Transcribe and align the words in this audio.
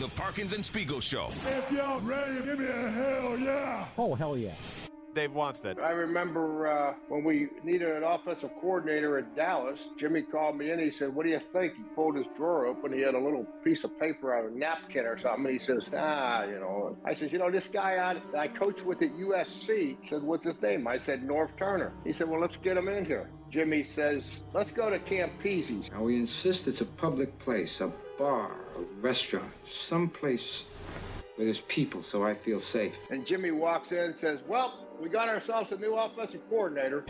The 0.00 0.08
Parkins 0.08 0.54
and 0.54 0.64
Spiegel 0.64 0.98
Show. 0.98 1.26
If 1.46 1.70
y'all 1.70 2.00
ready, 2.00 2.40
give 2.42 2.58
me 2.58 2.64
a 2.64 2.90
hell 2.90 3.38
yeah. 3.38 3.84
Oh, 3.98 4.14
hell 4.14 4.34
yeah. 4.34 4.54
Dave 5.14 5.32
wants 5.32 5.60
that. 5.60 5.78
I 5.80 5.90
remember 5.90 6.68
uh, 6.68 6.94
when 7.08 7.24
we 7.24 7.48
needed 7.64 7.88
an 7.88 8.04
offensive 8.04 8.50
coordinator 8.60 9.18
at 9.18 9.34
Dallas, 9.34 9.78
Jimmy 9.98 10.22
called 10.22 10.56
me 10.56 10.70
in. 10.70 10.78
And 10.78 10.90
He 10.90 10.96
said, 10.96 11.14
What 11.14 11.24
do 11.24 11.30
you 11.30 11.40
think? 11.52 11.74
He 11.76 11.82
pulled 11.94 12.16
his 12.16 12.26
drawer 12.36 12.66
open. 12.66 12.92
He 12.92 13.00
had 13.00 13.14
a 13.14 13.18
little 13.18 13.44
piece 13.64 13.82
of 13.82 13.98
paper 13.98 14.34
on 14.34 14.52
a 14.52 14.56
napkin 14.56 15.04
or 15.04 15.18
something. 15.20 15.46
And 15.46 15.60
he 15.60 15.64
says, 15.64 15.82
Ah, 15.96 16.44
you 16.44 16.60
know. 16.60 16.96
I 17.04 17.14
said, 17.14 17.32
You 17.32 17.38
know, 17.38 17.50
this 17.50 17.66
guy 17.66 17.96
I, 18.34 18.38
I 18.38 18.48
coached 18.48 18.84
with 18.84 19.02
at 19.02 19.12
USC 19.12 19.96
said, 20.08 20.22
What's 20.22 20.46
his 20.46 20.60
name? 20.62 20.86
I 20.86 20.98
said, 20.98 21.22
Norv 21.22 21.56
Turner. 21.58 21.92
He 22.04 22.12
said, 22.12 22.28
Well, 22.28 22.40
let's 22.40 22.56
get 22.56 22.76
him 22.76 22.88
in 22.88 23.04
here. 23.04 23.30
Jimmy 23.50 23.82
says, 23.82 24.40
Let's 24.52 24.70
go 24.70 24.90
to 24.90 24.98
Camp 25.00 25.32
Campisi's. 25.42 25.90
Now, 25.90 26.02
we 26.04 26.16
insist 26.16 26.68
it's 26.68 26.80
a 26.80 26.86
public 26.86 27.36
place, 27.40 27.80
a 27.80 27.92
bar, 28.16 28.52
a 28.76 28.80
restaurant, 29.00 29.52
someplace 29.64 30.66
where 31.36 31.46
there's 31.46 31.62
people 31.62 32.02
so 32.02 32.22
I 32.22 32.34
feel 32.34 32.60
safe. 32.60 32.98
And 33.10 33.26
Jimmy 33.26 33.50
walks 33.50 33.92
in 33.92 33.98
and 33.98 34.16
says, 34.16 34.40
Well, 34.46 34.89
we 35.00 35.08
got 35.08 35.28
ourselves 35.28 35.72
a 35.72 35.76
new 35.76 35.94
offensive 35.94 36.40
coordinator. 36.48 37.04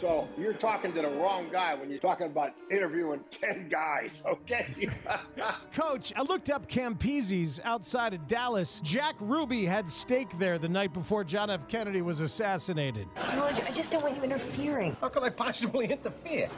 So 0.00 0.28
you're 0.38 0.52
talking 0.52 0.92
to 0.92 1.02
the 1.02 1.08
wrong 1.08 1.48
guy 1.50 1.74
when 1.74 1.90
you're 1.90 1.98
talking 1.98 2.26
about 2.26 2.52
interviewing 2.70 3.20
10 3.30 3.68
guys, 3.68 4.22
okay? 4.26 4.88
Coach, 5.74 6.12
I 6.14 6.22
looked 6.22 6.50
up 6.50 6.68
Campisi's 6.68 7.60
outside 7.64 8.14
of 8.14 8.26
Dallas. 8.28 8.80
Jack 8.84 9.16
Ruby 9.18 9.64
had 9.66 9.90
steak 9.90 10.28
there 10.38 10.56
the 10.58 10.68
night 10.68 10.92
before 10.92 11.24
John 11.24 11.50
F. 11.50 11.66
Kennedy 11.66 12.02
was 12.02 12.20
assassinated. 12.20 13.08
George, 13.32 13.60
I 13.60 13.70
just 13.72 13.90
don't 13.90 14.02
want 14.02 14.16
you 14.16 14.22
interfering. 14.22 14.96
How 15.00 15.08
could 15.08 15.24
I 15.24 15.30
possibly 15.30 15.86
interfere? 15.90 16.48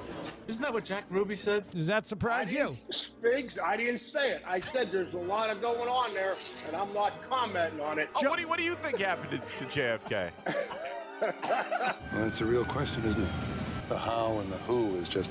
Isn't 0.50 0.62
that 0.62 0.72
what 0.72 0.84
Jack 0.84 1.04
Ruby 1.10 1.36
said? 1.36 1.70
Does 1.70 1.86
that 1.86 2.04
surprise 2.04 2.52
you? 2.52 2.74
Spiggs, 2.90 3.56
I 3.64 3.76
didn't 3.76 4.00
say 4.00 4.32
it. 4.32 4.42
I 4.44 4.58
said 4.58 4.90
there's 4.90 5.12
a 5.12 5.18
lot 5.18 5.48
of 5.48 5.62
going 5.62 5.88
on 5.88 6.12
there, 6.12 6.34
and 6.66 6.74
I'm 6.74 6.92
not 6.92 7.12
commenting 7.30 7.80
on 7.80 8.00
it. 8.00 8.08
Oh, 8.16 8.28
what, 8.28 8.34
do 8.34 8.42
you, 8.42 8.48
what 8.48 8.58
do 8.58 8.64
you 8.64 8.74
think 8.74 8.98
happened 8.98 9.40
to, 9.40 9.64
to 9.64 9.64
JFK? 9.66 10.32
well, 11.22 11.34
that's 12.14 12.40
a 12.40 12.44
real 12.44 12.64
question, 12.64 13.04
isn't 13.04 13.22
it? 13.22 13.28
The 13.90 13.96
how 13.96 14.38
and 14.40 14.50
the 14.50 14.56
who 14.56 14.96
is 14.96 15.08
just 15.08 15.30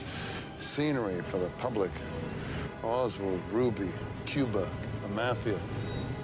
scenery 0.55 1.21
for 1.21 1.37
the 1.37 1.49
public. 1.57 1.91
Oswald, 2.81 3.41
Ruby, 3.51 3.89
Cuba, 4.25 4.69
the 5.01 5.09
mafia. 5.09 5.59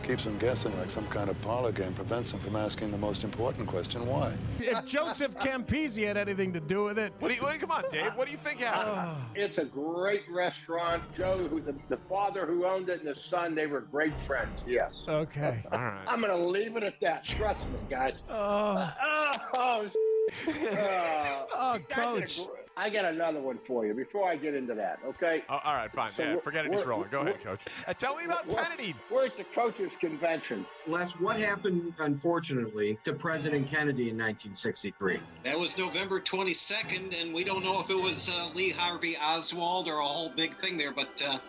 Keeps 0.05 0.25
them 0.25 0.37
guessing 0.37 0.77
like 0.77 0.91
some 0.91 1.07
kind 1.07 1.31
of 1.31 1.41
parlor 1.41 1.71
game, 1.71 1.91
prevents 1.93 2.31
them 2.31 2.39
from 2.39 2.55
asking 2.55 2.91
the 2.91 2.97
most 2.97 3.23
important 3.23 3.67
question, 3.67 4.05
why? 4.05 4.33
If 4.59 4.85
Joseph 4.85 5.35
Campisi 5.35 6.05
had 6.05 6.15
anything 6.15 6.53
to 6.53 6.59
do 6.59 6.83
with 6.83 6.99
it. 6.99 7.11
What 7.17 7.29
do 7.29 7.33
you, 7.33 7.41
come 7.57 7.71
on, 7.71 7.85
Dave. 7.89 8.15
What 8.15 8.27
do 8.27 8.31
you 8.31 8.37
think 8.37 8.59
happened? 8.59 8.99
Uh, 8.99 9.17
it's 9.33 9.57
a 9.57 9.65
great 9.65 10.21
restaurant. 10.29 11.01
Joe, 11.17 11.47
who 11.47 11.59
the, 11.59 11.73
the 11.89 11.97
father 12.07 12.45
who 12.45 12.67
owned 12.67 12.89
it 12.89 12.99
and 12.99 13.07
the 13.07 13.19
son, 13.19 13.55
they 13.55 13.65
were 13.65 13.81
great 13.81 14.13
friends, 14.27 14.61
yes. 14.67 14.93
Okay. 15.07 15.63
All 15.71 15.79
right. 15.79 16.05
I'm 16.07 16.21
going 16.21 16.31
to 16.31 16.37
leave 16.37 16.77
it 16.77 16.83
at 16.83 17.01
that. 17.01 17.23
Trust 17.23 17.67
me, 17.69 17.79
guys. 17.89 18.21
Oh, 18.29 18.93
oh, 19.01 19.33
uh, 19.57 19.89
oh 21.55 21.79
coach. 21.89 22.41
I 22.77 22.89
got 22.89 23.05
another 23.05 23.39
one 23.39 23.57
for 23.65 23.85
you 23.85 23.93
before 23.93 24.27
I 24.27 24.35
get 24.35 24.53
into 24.53 24.73
that, 24.75 24.99
okay? 25.05 25.43
Oh, 25.47 25.61
all 25.63 25.75
right, 25.75 25.89
fine. 25.91 26.11
So 26.13 26.23
yeah, 26.23 26.37
forget 26.39 26.65
it. 26.65 26.71
He's 26.71 26.79
we're- 26.79 26.89
rolling. 26.89 27.09
Go 27.09 27.21
ahead, 27.21 27.41
coach. 27.41 27.61
Uh, 27.87 27.93
tell 27.93 28.15
me 28.17 28.25
about 28.25 28.45
We're- 28.47 28.61
Kennedy. 28.63 28.93
We're 29.09 29.27
at 29.27 29.37
the 29.37 29.45
coaches' 29.45 29.93
convention. 30.01 30.65
Les, 30.85 31.13
what 31.13 31.37
happened, 31.37 31.93
unfortunately, 31.99 32.99
to 33.05 33.13
President 33.13 33.69
Kennedy 33.69 34.09
in 34.09 34.17
1963? 34.17 35.19
That 35.45 35.57
was 35.57 35.77
November 35.77 36.19
22nd, 36.19 37.19
and 37.19 37.33
we 37.33 37.45
don't 37.45 37.63
know 37.63 37.79
if 37.79 37.89
it 37.89 37.95
was 37.95 38.27
uh, 38.27 38.49
Lee 38.53 38.71
Harvey 38.71 39.15
Oswald 39.15 39.87
or 39.87 39.99
a 39.99 40.07
whole 40.07 40.29
big 40.35 40.59
thing 40.59 40.77
there, 40.77 40.91
but 40.93 41.21
uh, 41.25 41.39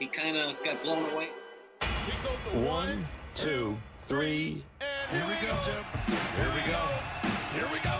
he 0.00 0.08
kind 0.08 0.36
of 0.36 0.56
got 0.64 0.82
blown 0.82 1.08
away. 1.12 1.28
One, 2.66 3.06
two, 3.36 3.78
three. 4.02 4.64
And 4.80 5.22
here 5.22 5.28
we 5.28 5.46
go, 5.46 5.56
Jim. 5.64 5.84
Here 6.36 6.50
we 6.54 6.72
go. 6.72 6.80
Here 7.52 7.66
we 7.66 7.68
go, 7.68 7.68
Here 7.68 7.68
we 7.72 7.78
go, 7.80 7.90
Tony. 7.90 7.99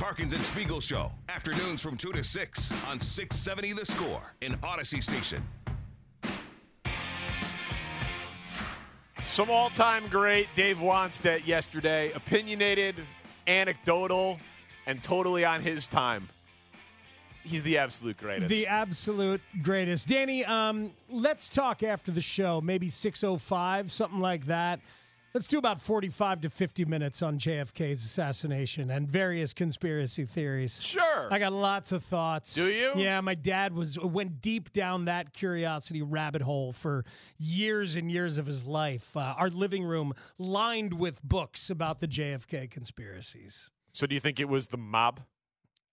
Parkins 0.00 0.32
and 0.32 0.42
Spiegel 0.42 0.80
Show. 0.80 1.12
Afternoons 1.28 1.82
from 1.82 1.94
2 1.94 2.12
to 2.12 2.24
6 2.24 2.72
on 2.88 2.98
670 2.98 3.74
The 3.74 3.84
Score 3.84 4.32
in 4.40 4.54
Audacy 4.62 5.02
Station. 5.02 5.42
Some 9.26 9.50
all-time 9.50 10.08
great 10.08 10.48
Dave 10.54 10.78
Wannstedt 10.78 11.46
yesterday. 11.46 12.12
Opinionated, 12.12 12.96
anecdotal, 13.46 14.40
and 14.86 15.02
totally 15.02 15.44
on 15.44 15.60
his 15.60 15.86
time. 15.86 16.26
He's 17.44 17.62
the 17.62 17.76
absolute 17.76 18.16
greatest. 18.16 18.48
The 18.48 18.68
absolute 18.68 19.42
greatest. 19.62 20.08
Danny, 20.08 20.46
um, 20.46 20.92
let's 21.10 21.50
talk 21.50 21.82
after 21.82 22.10
the 22.10 22.22
show, 22.22 22.62
maybe 22.62 22.88
6.05, 22.88 23.90
something 23.90 24.20
like 24.20 24.46
that. 24.46 24.80
Let's 25.32 25.46
do 25.46 25.58
about 25.58 25.80
45 25.80 26.40
to 26.40 26.50
50 26.50 26.84
minutes 26.86 27.22
on 27.22 27.38
JFK's 27.38 28.04
assassination 28.04 28.90
and 28.90 29.08
various 29.08 29.54
conspiracy 29.54 30.24
theories. 30.24 30.82
Sure. 30.82 31.32
I 31.32 31.38
got 31.38 31.52
lots 31.52 31.92
of 31.92 32.02
thoughts. 32.02 32.54
Do 32.54 32.66
you? 32.66 32.94
Yeah, 32.96 33.20
my 33.20 33.36
dad 33.36 33.72
was 33.72 33.96
went 33.96 34.40
deep 34.40 34.72
down 34.72 35.04
that 35.04 35.32
curiosity 35.32 36.02
rabbit 36.02 36.42
hole 36.42 36.72
for 36.72 37.04
years 37.38 37.94
and 37.94 38.10
years 38.10 38.38
of 38.38 38.46
his 38.46 38.66
life. 38.66 39.16
Uh, 39.16 39.34
our 39.38 39.50
living 39.50 39.84
room 39.84 40.14
lined 40.38 40.94
with 40.94 41.22
books 41.22 41.70
about 41.70 42.00
the 42.00 42.08
JFK 42.08 42.68
conspiracies. 42.68 43.70
so 43.92 44.06
do 44.08 44.14
you 44.14 44.20
think 44.20 44.40
it 44.40 44.48
was 44.48 44.68
the 44.68 44.78
mob? 44.78 45.20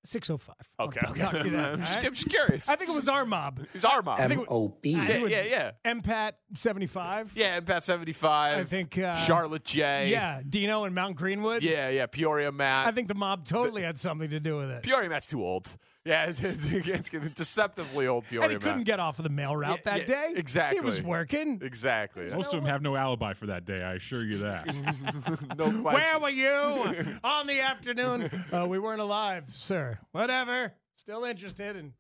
605. 0.08 0.56
Okay, 0.80 1.00
I'll 1.04 1.12
okay. 1.12 1.22
talk 1.22 1.32
to 1.34 1.46
you 1.46 1.52
then. 1.52 1.60
I'm, 1.74 1.80
just, 1.80 1.92
all 1.92 1.96
right? 2.02 2.08
I'm 2.08 2.14
just 2.14 2.30
curious. 2.30 2.70
I 2.70 2.76
think 2.76 2.90
it 2.90 2.96
was 2.96 3.08
our 3.08 3.26
mob. 3.26 3.60
It 3.60 3.74
was 3.74 3.86
our 3.86 4.02
mob. 4.02 4.20
I 4.20 4.28
think 4.28 4.42
it- 4.42 4.48
M.O.B. 4.50 4.96
I 4.96 5.06
think 5.06 5.26
it 5.26 5.32
Yeah, 5.32 5.72
yeah, 5.86 5.94
MPAT 5.94 6.34
75. 6.54 7.34
Yeah, 7.36 7.60
Pat 7.60 7.84
75. 7.84 8.60
I 8.60 8.64
think, 8.64 8.98
uh, 8.98 9.16
Charlotte 9.16 9.64
J. 9.64 10.10
Yeah, 10.10 10.42
Dino 10.48 10.84
and 10.86 10.96
Mount 10.96 11.18
Greenwood. 11.18 11.64
Yeah, 11.64 11.90
yeah. 11.90 12.06
Peoria 12.08 12.52
Matt. 12.52 12.88
I 12.88 12.92
think 12.92 13.08
the 13.08 13.16
mob 13.16 13.46
totally 13.46 13.84
had 13.84 13.98
something 13.98 14.30
to 14.30 14.40
do 14.40 14.58
with 14.58 14.70
it. 14.72 14.84
Peoria 14.84 15.10
Matt's 15.10 15.28
too 15.28 15.44
old. 15.44 15.76
Yeah, 16.08 16.26
it's, 16.30 16.42
it's, 16.42 16.64
it's 16.66 17.10
deceptively 17.36 18.08
old 18.08 18.26
Peoria 18.28 18.46
and 18.46 18.54
he 18.54 18.58
couldn't 18.60 18.78
Matt. 18.78 18.86
get 18.86 19.00
off 19.02 19.20
of 19.20 19.24
the 19.24 19.30
mail 19.30 19.56
route 19.56 19.82
Yeah, 19.86 19.92
that 19.98 20.00
yeah, 20.02 20.06
day. 20.06 20.34
exactly. 20.38 20.78
He 20.80 20.86
was 20.86 21.02
working. 21.02 21.60
Exactly. 21.62 22.30
Most 22.30 22.54
of 22.54 22.62
them 22.62 22.70
have 22.70 22.82
no 22.82 22.96
alibi 22.96 23.34
for 23.34 23.48
that 23.48 23.66
day. 23.66 23.84
I 23.84 23.96
assure 23.96 24.24
you 24.24 24.38
that. 24.38 24.66
no 25.58 25.66
question. 25.66 25.84
Where 25.84 26.20
were 26.20 26.30
you 26.30 27.20
on 27.24 27.46
the 27.48 27.60
afternoon? 27.60 28.30
Uh, 28.54 28.66
we 28.68 28.80
weren't 28.80 29.02
alive, 29.02 29.50
sir. 29.50 30.00
Whatever. 30.14 30.74
Still 30.96 31.26
interested 31.26 31.76
in. 31.76 31.94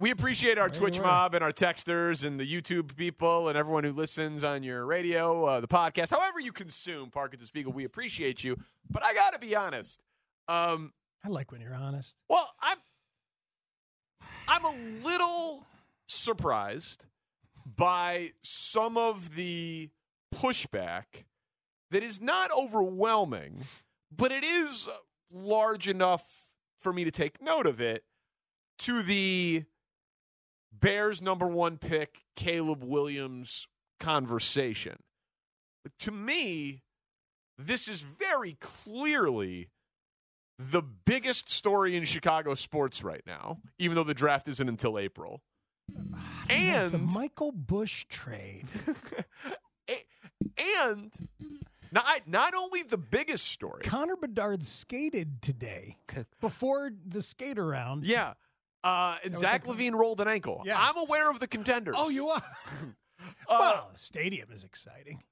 We 0.00 0.10
appreciate 0.10 0.56
our 0.58 0.70
Twitch 0.70 0.98
mob 0.98 1.34
and 1.34 1.44
our 1.44 1.52
texters 1.52 2.24
and 2.24 2.40
the 2.40 2.50
YouTube 2.50 2.96
people 2.96 3.48
and 3.48 3.56
everyone 3.58 3.84
who 3.84 3.92
listens 3.92 4.42
on 4.42 4.62
your 4.62 4.86
radio, 4.86 5.44
uh, 5.44 5.60
the 5.60 5.68
podcast, 5.68 6.10
however 6.10 6.40
you 6.40 6.50
consume 6.50 7.10
Parkins 7.10 7.42
and 7.42 7.46
Spiegel. 7.48 7.72
We 7.72 7.84
appreciate 7.84 8.42
you. 8.42 8.56
But 8.90 9.04
I 9.04 9.12
got 9.14 9.34
to 9.34 9.38
be 9.38 9.54
honest. 9.54 10.00
Um, 10.48 10.92
I 11.22 11.28
like 11.28 11.52
when 11.52 11.60
you're 11.60 11.74
honest. 11.74 12.14
well, 12.28 12.50
I'm 12.62 12.78
I'm 14.52 14.64
a 14.64 14.74
little 15.04 15.64
surprised 16.08 17.06
by 17.76 18.32
some 18.42 18.98
of 18.98 19.36
the 19.36 19.90
pushback 20.34 21.04
that 21.92 22.02
is 22.02 22.20
not 22.20 22.50
overwhelming, 22.58 23.62
but 24.10 24.32
it 24.32 24.42
is 24.42 24.88
large 25.32 25.88
enough 25.88 26.48
for 26.80 26.92
me 26.92 27.04
to 27.04 27.12
take 27.12 27.40
note 27.40 27.64
of 27.64 27.80
it 27.80 28.02
to 28.80 29.02
the 29.04 29.66
Bears 30.72 31.22
number 31.22 31.46
one 31.46 31.78
pick, 31.78 32.22
Caleb 32.34 32.82
Williams 32.82 33.68
conversation. 34.00 34.96
To 36.00 36.10
me, 36.10 36.82
this 37.56 37.86
is 37.86 38.02
very 38.02 38.56
clearly 38.58 39.68
the 40.60 40.82
biggest 40.82 41.48
story 41.48 41.96
in 41.96 42.04
Chicago 42.04 42.54
sports 42.54 43.02
right 43.02 43.22
now, 43.26 43.58
even 43.78 43.94
though 43.94 44.04
the 44.04 44.14
draft 44.14 44.46
isn't 44.46 44.68
until 44.68 44.98
April. 44.98 45.40
And 46.50 46.92
the 46.92 46.98
Michael 46.98 47.50
Busch 47.50 48.04
trade. 48.08 48.66
and 50.86 51.12
not, 51.90 52.04
not 52.26 52.54
only 52.54 52.82
the 52.82 52.98
biggest 52.98 53.46
story. 53.46 53.82
Connor 53.84 54.16
Bedard 54.16 54.62
skated 54.62 55.40
today 55.40 55.96
before 56.40 56.92
the 57.06 57.22
skate 57.22 57.58
around. 57.58 58.04
Yeah. 58.04 58.34
Uh, 58.84 59.16
and 59.24 59.34
Zach 59.34 59.64
LaVine 59.64 59.92
rolled 59.92 60.20
an 60.20 60.28
ankle. 60.28 60.62
Yeah. 60.64 60.76
I'm 60.78 60.96
aware 60.98 61.30
of 61.30 61.40
the 61.40 61.46
contenders. 61.46 61.96
Oh, 61.98 62.10
you 62.10 62.28
are? 62.28 62.42
Uh, 63.50 63.58
well, 63.60 63.90
the 63.92 63.98
stadium 63.98 64.48
is 64.50 64.64
exciting. 64.64 65.22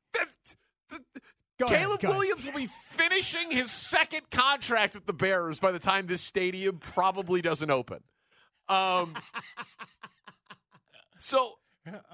Go 1.58 1.66
Caleb 1.66 2.02
ahead. 2.04 2.16
Williams 2.16 2.44
will 2.46 2.52
be 2.52 2.66
finishing 2.66 3.50
his 3.50 3.70
second 3.70 4.30
contract 4.30 4.94
with 4.94 5.06
the 5.06 5.12
Bears 5.12 5.58
by 5.58 5.72
the 5.72 5.78
time 5.80 6.06
this 6.06 6.22
stadium 6.22 6.78
probably 6.78 7.40
doesn't 7.42 7.70
open. 7.70 7.98
Um, 8.68 9.14
so, 11.18 11.54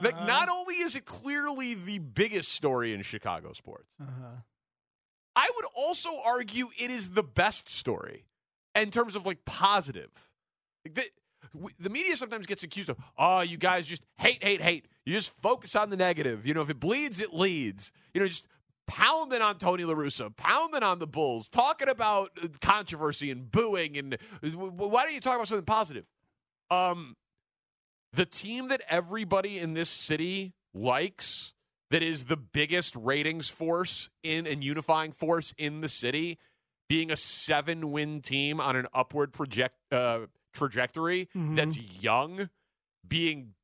like, 0.02 0.14
Uh-huh. 0.14 0.24
not 0.26 0.48
only 0.48 0.76
is 0.76 0.94
it 0.96 1.04
clearly 1.04 1.74
the 1.74 1.98
biggest 1.98 2.52
story 2.52 2.92
in 2.94 3.02
Chicago 3.02 3.52
sports, 3.52 3.90
Uh-huh. 4.00 4.36
I 5.36 5.50
would 5.56 5.64
also 5.76 6.10
argue 6.24 6.68
it 6.78 6.90
is 6.90 7.10
the 7.10 7.22
best 7.24 7.68
story 7.68 8.24
in 8.74 8.90
terms 8.90 9.16
of 9.16 9.26
like 9.26 9.44
positive. 9.44 10.10
Like, 10.84 10.94
The, 10.94 11.02
the 11.78 11.90
media 11.90 12.16
sometimes 12.16 12.46
gets 12.46 12.62
accused 12.62 12.88
of, 12.88 12.96
oh, 13.18 13.40
you 13.40 13.56
guys 13.58 13.86
just 13.86 14.02
hate, 14.18 14.42
hate, 14.42 14.60
hate. 14.62 14.86
You 15.04 15.12
just 15.12 15.30
focus 15.30 15.76
on 15.76 15.90
the 15.90 15.96
negative. 15.96 16.46
You 16.46 16.54
know, 16.54 16.62
if 16.62 16.70
it 16.70 16.80
bleeds, 16.80 17.20
it 17.20 17.34
leads. 17.34 17.92
You 18.14 18.20
know, 18.20 18.26
just 18.28 18.48
pounding 18.86 19.40
on 19.42 19.56
Tony 19.58 19.82
LaRussa, 19.84 20.36
pounding 20.36 20.82
on 20.82 20.98
the 20.98 21.06
Bulls, 21.06 21.48
talking 21.48 21.88
about 21.88 22.30
uh, 22.42 22.48
controversy 22.60 23.30
and 23.30 23.50
booing. 23.50 23.96
And 23.96 24.14
uh, 24.14 24.48
why 24.48 25.04
don't 25.04 25.14
you 25.14 25.20
talk 25.20 25.34
about 25.36 25.48
something 25.48 25.64
positive? 25.64 26.04
Um, 26.70 27.16
the 28.12 28.26
team 28.26 28.68
that 28.68 28.82
everybody 28.88 29.58
in 29.58 29.74
this 29.74 29.88
city 29.88 30.52
likes, 30.72 31.54
that 31.90 32.02
is 32.02 32.26
the 32.26 32.36
biggest 32.36 32.94
ratings 32.96 33.48
force 33.48 34.10
in 34.22 34.46
and 34.46 34.62
unifying 34.62 35.12
force 35.12 35.54
in 35.58 35.80
the 35.80 35.88
city, 35.88 36.38
being 36.88 37.10
a 37.10 37.16
seven 37.16 37.90
win 37.90 38.20
team 38.20 38.60
on 38.60 38.76
an 38.76 38.86
upward 38.92 39.32
project 39.32 39.76
uh, 39.90 40.20
trajectory 40.52 41.28
Mhm. 41.34 41.56
that's 41.56 41.78
young, 42.02 42.50
being 43.06 43.54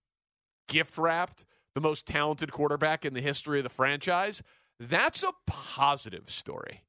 gift 0.69 0.97
wrapped, 0.99 1.45
the 1.75 1.81
most 1.81 2.07
talented 2.07 2.51
quarterback 2.53 3.05
in 3.05 3.15
the 3.15 3.21
history 3.21 3.59
of 3.59 3.65
the 3.65 3.71
franchise. 3.71 4.43
That's 4.81 5.23
a 5.23 5.31
positive 5.47 6.31
story. 6.31 6.85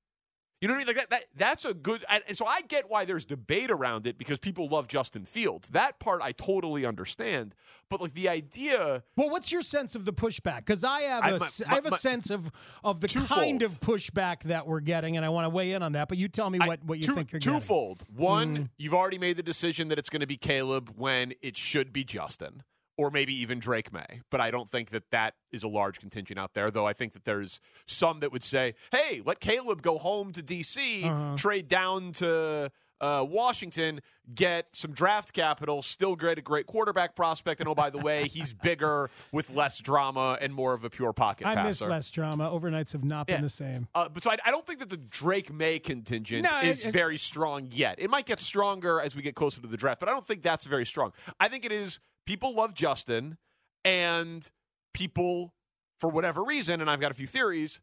You 0.62 0.68
know 0.68 0.76
what 0.76 0.82
I 0.82 0.86
mean? 0.86 0.96
Like 0.96 1.10
that, 1.10 1.10
that 1.10 1.24
that's 1.36 1.66
a 1.66 1.74
good 1.74 2.06
and, 2.08 2.38
so 2.38 2.46
I 2.46 2.62
get 2.62 2.88
why 2.88 3.04
there's 3.04 3.26
debate 3.26 3.72
around 3.72 4.06
it 4.06 4.20
because 4.20 4.38
people 4.38 4.68
love 4.70 4.88
Justin 4.88 5.26
Fields. 5.26 5.70
That 5.70 5.98
part 6.00 6.22
I 6.24 6.34
totally 6.34 6.86
understand. 6.86 7.56
But 7.90 8.00
like 8.00 8.14
the 8.14 8.30
idea 8.30 9.04
Well, 9.18 9.32
what's 9.32 9.52
your 9.52 9.64
sense 9.64 9.96
of 9.96 10.06
the 10.06 10.14
pushback? 10.14 10.58
Because 10.58 10.84
I 10.84 11.02
have 11.02 11.24
I- 11.24 11.30
a 11.32 11.40
my- 11.40 11.48
I 11.66 11.70
my- 11.70 11.76
have 11.76 11.86
a 11.88 11.90
my- 11.90 11.98
sense 11.98 12.30
of 12.30 12.52
of 12.84 13.02
the 13.02 13.08
Twofold. 13.08 13.40
kind 13.40 13.64
of 13.64 13.72
pushback 13.80 14.44
that 14.44 14.68
we're 14.68 14.82
getting, 14.82 15.18
and 15.18 15.26
I 15.26 15.30
want 15.30 15.46
to 15.46 15.50
weigh 15.50 15.72
in 15.72 15.82
on 15.82 15.94
that. 15.94 16.08
But 16.08 16.20
you 16.20 16.28
tell 16.28 16.50
me 16.52 16.60
what, 16.60 16.84
what 16.86 17.00
you 17.00 17.06
two, 17.06 17.16
think 17.16 17.32
you're 17.32 17.40
getting. 17.40 17.60
twofold. 17.60 18.04
One, 18.16 18.58
Mm. 18.58 18.70
you've 18.78 18.94
already 18.94 19.18
made 19.18 19.38
the 19.38 19.44
decision 19.44 19.88
that 19.88 19.98
it's 19.98 20.10
going 20.12 20.22
to 20.22 20.28
be 20.28 20.38
Caleb 20.38 20.94
when 20.96 21.34
it 21.42 21.58
should 21.58 21.92
be 21.92 22.04
Justin, 22.04 22.62
or 23.02 23.10
maybe 23.12 23.34
even 23.34 23.60
Drake 23.60 23.92
Maye. 23.92 24.22
But 24.30 24.42
I 24.42 24.52
don't 24.52 24.70
think 24.70 24.90
that 24.92 25.10
that 25.12 25.34
is 25.52 25.64
a 25.64 25.68
large 25.68 26.00
contingent 26.00 26.40
out 26.40 26.54
there. 26.54 26.70
Though 26.70 26.86
I 26.86 26.94
think 26.94 27.14
that 27.14 27.24
there's 27.26 27.60
some 27.88 28.20
that 28.20 28.32
would 28.32 28.44
say, 28.44 28.76
"Hey, 28.92 29.22
let 29.26 29.40
Caleb 29.40 29.82
go 29.82 29.98
home 29.98 30.32
to 30.34 30.44
DC, 30.44 31.04
Uh-huh. 31.06 31.36
trade 31.36 31.68
down 31.68 32.12
to." 32.14 32.72
Uh, 33.02 33.26
Washington 33.28 34.00
get 34.36 34.68
some 34.76 34.92
draft 34.92 35.34
capital, 35.34 35.82
still 35.82 36.16
get 36.16 36.38
a 36.38 36.42
great 36.44 36.68
quarterback 36.68 37.16
prospect, 37.16 37.60
and 37.60 37.68
oh 37.68 37.74
by 37.74 37.90
the 37.90 37.98
way, 37.98 38.28
he's 38.32 38.54
bigger 38.54 39.10
with 39.32 39.50
less 39.50 39.80
drama 39.80 40.38
and 40.40 40.54
more 40.54 40.76
of 40.76 40.84
a 40.84 40.90
pure 40.92 41.12
pocket 41.12 41.48
I 41.48 41.56
passer. 41.56 41.68
miss 41.68 41.82
less 41.82 42.12
drama. 42.12 42.48
Overnights 42.52 42.92
have 42.92 43.04
not 43.04 43.26
been 43.26 43.38
Yeah. 43.38 43.42
the 43.42 43.50
same. 43.50 43.88
Uh, 43.96 44.08
but 44.08 44.22
so 44.22 44.30
I, 44.30 44.38
I 44.46 44.52
don't 44.52 44.68
think 44.68 44.78
that 44.82 44.90
the 44.90 44.98
Drake 44.98 45.52
Maye 45.52 45.80
contingent 45.80 46.44
No, 46.44 46.60
is 46.62 46.86
it- 46.86 46.90
it- 46.90 46.92
very 46.92 47.18
strong 47.18 47.70
yet. 47.72 47.96
It 47.98 48.12
might 48.12 48.28
get 48.28 48.40
stronger 48.40 49.02
as 49.02 49.16
we 49.16 49.24
get 49.24 49.34
closer 49.34 49.60
to 49.62 49.68
the 49.68 49.78
draft, 49.78 50.00
but 50.00 50.08
I 50.08 50.12
don't 50.12 50.24
think 50.24 50.44
that's 50.44 50.68
very 50.68 50.86
strong. 50.86 51.12
I 51.40 51.48
think 51.48 51.66
it 51.66 51.72
is 51.72 52.00
people 52.26 52.56
love 52.56 52.74
Justin 52.74 53.38
and 53.84 54.50
people, 54.94 55.54
for 56.00 56.10
whatever 56.10 56.44
reason, 56.44 56.82
and 56.82 56.90
I've 56.90 57.00
got 57.00 57.12
a 57.12 57.16
few 57.16 57.28
theories, 57.28 57.82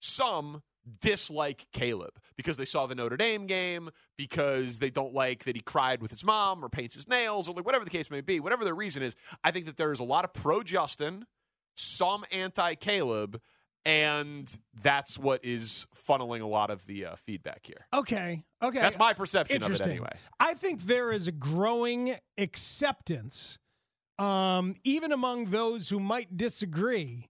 some 0.00 0.62
dislike 1.00 1.66
Caleb 1.72 2.12
because 2.36 2.56
they 2.56 2.64
saw 2.64 2.86
the 2.86 2.94
Notre 2.94 3.16
Dame 3.16 3.46
game, 3.46 3.90
because 4.16 4.78
they 4.78 4.90
don't 4.90 5.12
like 5.12 5.44
that 5.44 5.56
he 5.56 5.62
cried 5.62 6.00
with 6.00 6.10
his 6.10 6.24
mom 6.24 6.64
or 6.64 6.68
paints 6.68 6.94
his 6.94 7.08
nails 7.08 7.48
or 7.48 7.54
like 7.54 7.66
whatever 7.66 7.84
the 7.84 7.90
case 7.90 8.10
may 8.10 8.20
be. 8.20 8.40
Whatever 8.40 8.64
the 8.64 8.74
reason 8.74 9.02
is, 9.02 9.14
I 9.44 9.50
think 9.50 9.66
that 9.66 9.76
there's 9.76 10.00
a 10.00 10.04
lot 10.04 10.24
of 10.24 10.32
pro 10.32 10.62
Justin, 10.62 11.26
some 11.74 12.24
anti 12.32 12.74
Caleb, 12.74 13.40
and 13.84 14.54
that's 14.82 15.18
what 15.18 15.44
is 15.44 15.86
funneling 15.94 16.42
a 16.42 16.46
lot 16.46 16.70
of 16.70 16.86
the 16.86 17.06
uh, 17.06 17.16
feedback 17.16 17.60
here. 17.64 17.86
Okay. 17.92 18.42
Okay. 18.62 18.78
That's 18.80 18.98
my 18.98 19.14
perception 19.14 19.62
of 19.62 19.70
it 19.70 19.80
anyway. 19.80 20.12
I 20.40 20.54
think 20.54 20.82
there 20.82 21.12
is 21.12 21.28
a 21.28 21.32
growing 21.32 22.14
acceptance, 22.36 23.58
um, 24.18 24.74
even 24.84 25.12
among 25.12 25.46
those 25.46 25.88
who 25.88 26.00
might 26.00 26.36
disagree, 26.36 27.28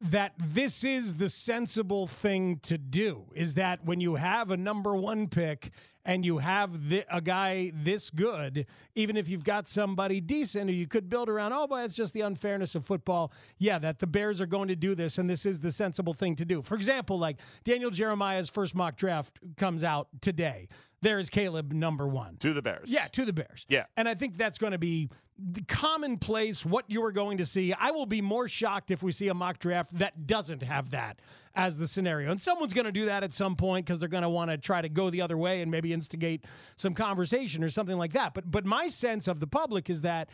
that 0.00 0.32
this 0.38 0.82
is 0.82 1.14
the 1.14 1.28
sensible 1.28 2.06
thing 2.06 2.58
to 2.62 2.78
do. 2.78 3.26
Is 3.34 3.54
that 3.54 3.84
when 3.84 4.00
you 4.00 4.14
have 4.14 4.50
a 4.50 4.56
number 4.56 4.96
one 4.96 5.28
pick 5.28 5.72
and 6.06 6.24
you 6.24 6.38
have 6.38 6.74
thi- 6.74 7.04
a 7.10 7.20
guy 7.20 7.70
this 7.74 8.08
good, 8.08 8.66
even 8.94 9.18
if 9.18 9.28
you've 9.28 9.44
got 9.44 9.68
somebody 9.68 10.20
decent 10.20 10.70
who 10.70 10.74
you 10.74 10.86
could 10.86 11.10
build 11.10 11.28
around, 11.28 11.52
oh, 11.52 11.66
but 11.66 11.84
it's 11.84 11.94
just 11.94 12.14
the 12.14 12.22
unfairness 12.22 12.74
of 12.74 12.86
football. 12.86 13.30
Yeah, 13.58 13.78
that 13.80 13.98
the 13.98 14.06
Bears 14.06 14.40
are 14.40 14.46
going 14.46 14.68
to 14.68 14.76
do 14.76 14.94
this 14.94 15.18
and 15.18 15.28
this 15.28 15.44
is 15.44 15.60
the 15.60 15.70
sensible 15.70 16.14
thing 16.14 16.34
to 16.36 16.46
do. 16.46 16.62
For 16.62 16.76
example, 16.76 17.18
like 17.18 17.38
Daniel 17.64 17.90
Jeremiah's 17.90 18.48
first 18.48 18.74
mock 18.74 18.96
draft 18.96 19.38
comes 19.58 19.84
out 19.84 20.08
today. 20.22 20.68
There 21.02 21.18
is 21.18 21.30
Caleb 21.30 21.72
number 21.72 22.06
one. 22.06 22.36
To 22.38 22.52
the 22.52 22.62
Bears. 22.62 22.92
Yeah, 22.92 23.06
to 23.12 23.24
the 23.24 23.32
Bears. 23.32 23.64
Yeah. 23.68 23.86
And 23.96 24.08
I 24.08 24.14
think 24.14 24.36
that's 24.36 24.58
going 24.58 24.72
to 24.72 24.78
be 24.78 25.08
commonplace, 25.68 26.66
what 26.66 26.84
you 26.88 27.02
are 27.04 27.12
going 27.12 27.38
to 27.38 27.46
see. 27.46 27.72
I 27.72 27.90
will 27.90 28.06
be 28.06 28.20
more 28.20 28.48
shocked 28.48 28.90
if 28.90 29.02
we 29.02 29.12
see 29.12 29.28
a 29.28 29.34
mock 29.34 29.58
draft 29.58 29.98
that 29.98 30.26
doesn't 30.26 30.62
have 30.62 30.90
that 30.90 31.20
as 31.54 31.78
the 31.78 31.86
scenario. 31.86 32.30
And 32.30 32.40
someone's 32.40 32.74
going 32.74 32.84
to 32.84 32.92
do 32.92 33.06
that 33.06 33.24
at 33.24 33.32
some 33.32 33.56
point 33.56 33.86
because 33.86 33.98
they're 33.98 34.08
going 34.08 34.22
to 34.22 34.28
want 34.28 34.50
to 34.50 34.58
try 34.58 34.82
to 34.82 34.88
go 34.88 35.10
the 35.10 35.22
other 35.22 35.38
way 35.38 35.62
and 35.62 35.70
maybe 35.70 35.92
instigate 35.92 36.44
some 36.76 36.94
conversation 36.94 37.64
or 37.64 37.70
something 37.70 37.96
like 37.96 38.12
that. 38.12 38.34
But 38.34 38.50
but 38.50 38.64
my 38.66 38.88
sense 38.88 39.28
of 39.28 39.40
the 39.40 39.46
public 39.46 39.88
is 39.88 40.02
that 40.02 40.28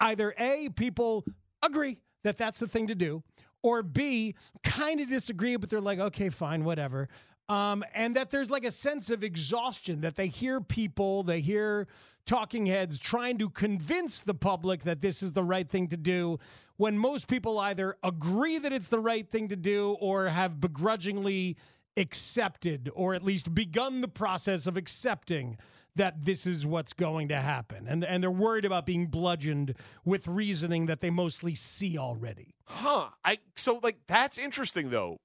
either 0.00 0.34
A, 0.38 0.68
people 0.76 1.24
agree 1.62 2.00
that 2.24 2.36
that's 2.36 2.58
the 2.58 2.68
thing 2.68 2.88
to 2.88 2.94
do, 2.94 3.22
or 3.62 3.82
B, 3.82 4.34
kind 4.62 5.00
of 5.00 5.08
disagree, 5.08 5.56
but 5.56 5.70
they're 5.70 5.80
like, 5.80 5.98
okay, 5.98 6.28
fine, 6.28 6.64
whatever. 6.64 7.08
Um, 7.48 7.84
and 7.94 8.16
that 8.16 8.30
there's 8.30 8.50
like 8.50 8.64
a 8.64 8.70
sense 8.70 9.10
of 9.10 9.22
exhaustion 9.22 10.00
that 10.02 10.16
they 10.16 10.28
hear 10.28 10.60
people, 10.60 11.22
they 11.22 11.40
hear 11.40 11.86
talking 12.24 12.66
heads 12.66 12.98
trying 12.98 13.38
to 13.38 13.50
convince 13.50 14.22
the 14.22 14.34
public 14.34 14.84
that 14.84 15.00
this 15.00 15.22
is 15.22 15.32
the 15.32 15.42
right 15.42 15.68
thing 15.68 15.88
to 15.88 15.96
do 15.96 16.38
when 16.76 16.96
most 16.96 17.28
people 17.28 17.58
either 17.58 17.96
agree 18.02 18.58
that 18.58 18.72
it's 18.72 18.88
the 18.88 18.98
right 18.98 19.28
thing 19.28 19.48
to 19.48 19.56
do 19.56 19.96
or 20.00 20.28
have 20.28 20.60
begrudgingly 20.60 21.56
accepted 21.96 22.90
or 22.94 23.14
at 23.14 23.22
least 23.22 23.54
begun 23.54 24.00
the 24.00 24.08
process 24.08 24.66
of 24.66 24.76
accepting 24.76 25.58
that 25.94 26.24
this 26.24 26.46
is 26.46 26.64
what's 26.64 26.92
going 26.92 27.28
to 27.28 27.36
happen. 27.36 27.86
And, 27.86 28.02
and 28.04 28.22
they're 28.22 28.30
worried 28.30 28.64
about 28.64 28.86
being 28.86 29.06
bludgeoned 29.06 29.74
with 30.04 30.26
reasoning 30.26 30.86
that 30.86 31.00
they 31.00 31.10
mostly 31.10 31.54
see 31.54 31.98
already. 31.98 32.54
Huh. 32.64 33.08
I 33.24 33.38
so 33.56 33.78
like 33.82 33.98
that's 34.06 34.38
interesting 34.38 34.90
though. 34.90 35.18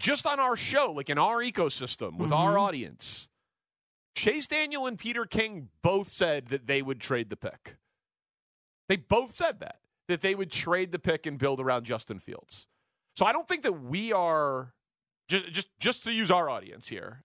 Just 0.00 0.26
on 0.26 0.38
our 0.38 0.56
show, 0.56 0.92
like 0.92 1.10
in 1.10 1.18
our 1.18 1.38
ecosystem 1.42 2.18
with 2.18 2.30
our 2.32 2.54
Mhm. 2.54 2.60
audience, 2.60 3.28
Chase 4.14 4.46
Daniel 4.46 4.86
and 4.86 4.98
Peter 4.98 5.24
King 5.26 5.70
both 5.82 6.08
said 6.08 6.46
that 6.48 6.66
they 6.66 6.82
would 6.82 7.00
trade 7.00 7.30
the 7.30 7.36
pick. 7.36 7.76
They 8.88 8.96
both 8.96 9.32
said 9.32 9.60
that 9.60 9.80
that 10.06 10.22
they 10.22 10.34
would 10.34 10.50
trade 10.50 10.90
the 10.90 10.98
pick 10.98 11.26
and 11.26 11.38
build 11.38 11.60
around 11.60 11.84
Justin 11.84 12.18
Fields. 12.18 12.66
So 13.16 13.26
I 13.26 13.32
don't 13.32 13.46
think 13.46 13.62
that 13.62 13.72
we 13.74 14.12
are 14.12 14.74
just 15.28 15.46
just 15.52 15.68
just 15.78 16.04
to 16.04 16.12
use 16.12 16.30
our 16.30 16.48
audience 16.48 16.88
here. 16.88 17.22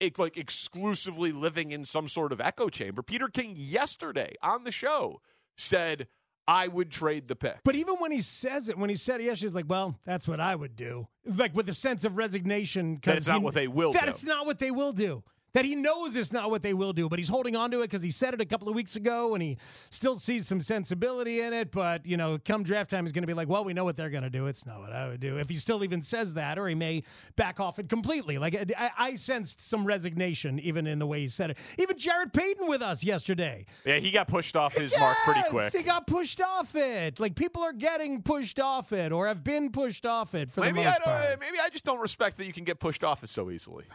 It, 0.00 0.18
like 0.18 0.36
exclusively 0.36 1.32
living 1.32 1.70
in 1.72 1.86
some 1.86 2.08
sort 2.08 2.30
of 2.32 2.40
echo 2.40 2.68
chamber. 2.68 3.02
Peter 3.02 3.28
King 3.28 3.54
yesterday 3.56 4.34
on 4.42 4.64
the 4.64 4.72
show 4.72 5.22
said 5.56 6.08
I 6.46 6.68
would 6.68 6.90
trade 6.90 7.26
the 7.28 7.36
pick. 7.36 7.58
But 7.64 7.74
even 7.74 7.94
when 7.96 8.12
he 8.12 8.20
says 8.20 8.68
it, 8.68 8.76
when 8.76 8.90
he 8.90 8.96
said 8.96 9.20
it, 9.20 9.24
yeah, 9.24 9.34
she's 9.34 9.54
like, 9.54 9.64
well, 9.68 9.98
that's 10.04 10.28
what 10.28 10.40
I 10.40 10.54
would 10.54 10.76
do. 10.76 11.08
Like 11.24 11.54
with 11.56 11.68
a 11.70 11.74
sense 11.74 12.04
of 12.04 12.16
resignation. 12.18 12.98
That 13.04 13.16
it's 13.16 13.28
not 13.28 13.38
he- 13.38 13.44
what 13.44 13.54
they 13.54 13.68
will 13.68 13.92
That 13.94 14.04
do. 14.04 14.10
it's 14.10 14.24
not 14.24 14.44
what 14.46 14.58
they 14.58 14.70
will 14.70 14.92
do. 14.92 15.22
That 15.54 15.64
he 15.64 15.76
knows 15.76 16.16
it's 16.16 16.32
not 16.32 16.50
what 16.50 16.62
they 16.62 16.74
will 16.74 16.92
do, 16.92 17.08
but 17.08 17.18
he's 17.18 17.28
holding 17.28 17.54
on 17.54 17.70
to 17.70 17.78
it 17.80 17.84
because 17.84 18.02
he 18.02 18.10
said 18.10 18.34
it 18.34 18.40
a 18.40 18.44
couple 18.44 18.68
of 18.68 18.74
weeks 18.74 18.96
ago 18.96 19.34
and 19.34 19.42
he 19.42 19.56
still 19.88 20.16
sees 20.16 20.48
some 20.48 20.60
sensibility 20.60 21.40
in 21.40 21.52
it. 21.52 21.70
But, 21.70 22.06
you 22.06 22.16
know, 22.16 22.38
come 22.44 22.64
draft 22.64 22.90
time, 22.90 23.04
he's 23.04 23.12
going 23.12 23.22
to 23.22 23.28
be 23.28 23.34
like, 23.34 23.48
well, 23.48 23.64
we 23.64 23.72
know 23.72 23.84
what 23.84 23.96
they're 23.96 24.10
going 24.10 24.24
to 24.24 24.30
do. 24.30 24.48
It's 24.48 24.66
not 24.66 24.80
what 24.80 24.92
I 24.92 25.06
would 25.06 25.20
do. 25.20 25.38
If 25.38 25.48
he 25.48 25.54
still 25.54 25.84
even 25.84 26.02
says 26.02 26.34
that, 26.34 26.58
or 26.58 26.66
he 26.68 26.74
may 26.74 27.04
back 27.36 27.60
off 27.60 27.78
it 27.78 27.88
completely. 27.88 28.36
Like, 28.36 28.72
I, 28.76 28.90
I 28.98 29.14
sensed 29.14 29.60
some 29.60 29.84
resignation 29.86 30.58
even 30.58 30.88
in 30.88 30.98
the 30.98 31.06
way 31.06 31.20
he 31.20 31.28
said 31.28 31.50
it. 31.50 31.58
Even 31.78 31.96
Jarrett 31.96 32.32
Payton 32.32 32.66
with 32.66 32.82
us 32.82 33.04
yesterday. 33.04 33.64
Yeah, 33.86 33.98
he 33.98 34.10
got 34.10 34.26
pushed 34.26 34.56
off 34.56 34.74
his 34.74 34.92
mark 34.98 35.16
pretty 35.24 35.42
quick. 35.50 35.72
He 35.72 35.84
got 35.84 36.08
pushed 36.08 36.40
off 36.40 36.74
it. 36.74 37.20
Like, 37.20 37.36
people 37.36 37.62
are 37.62 37.72
getting 37.72 38.22
pushed 38.22 38.58
off 38.58 38.92
it 38.92 39.12
or 39.12 39.28
have 39.28 39.44
been 39.44 39.70
pushed 39.70 40.04
off 40.04 40.34
it 40.34 40.50
for 40.50 40.62
Maybe 40.62 40.80
the 40.80 40.80
I 40.80 40.84
most 40.86 40.98
don't. 41.04 41.14
part. 41.14 41.40
Maybe 41.40 41.58
I 41.64 41.68
just 41.68 41.84
don't 41.84 42.00
respect 42.00 42.38
that 42.38 42.46
you 42.48 42.52
can 42.52 42.64
get 42.64 42.80
pushed 42.80 43.04
off 43.04 43.22
it 43.22 43.28
so 43.28 43.50
easily. 43.50 43.84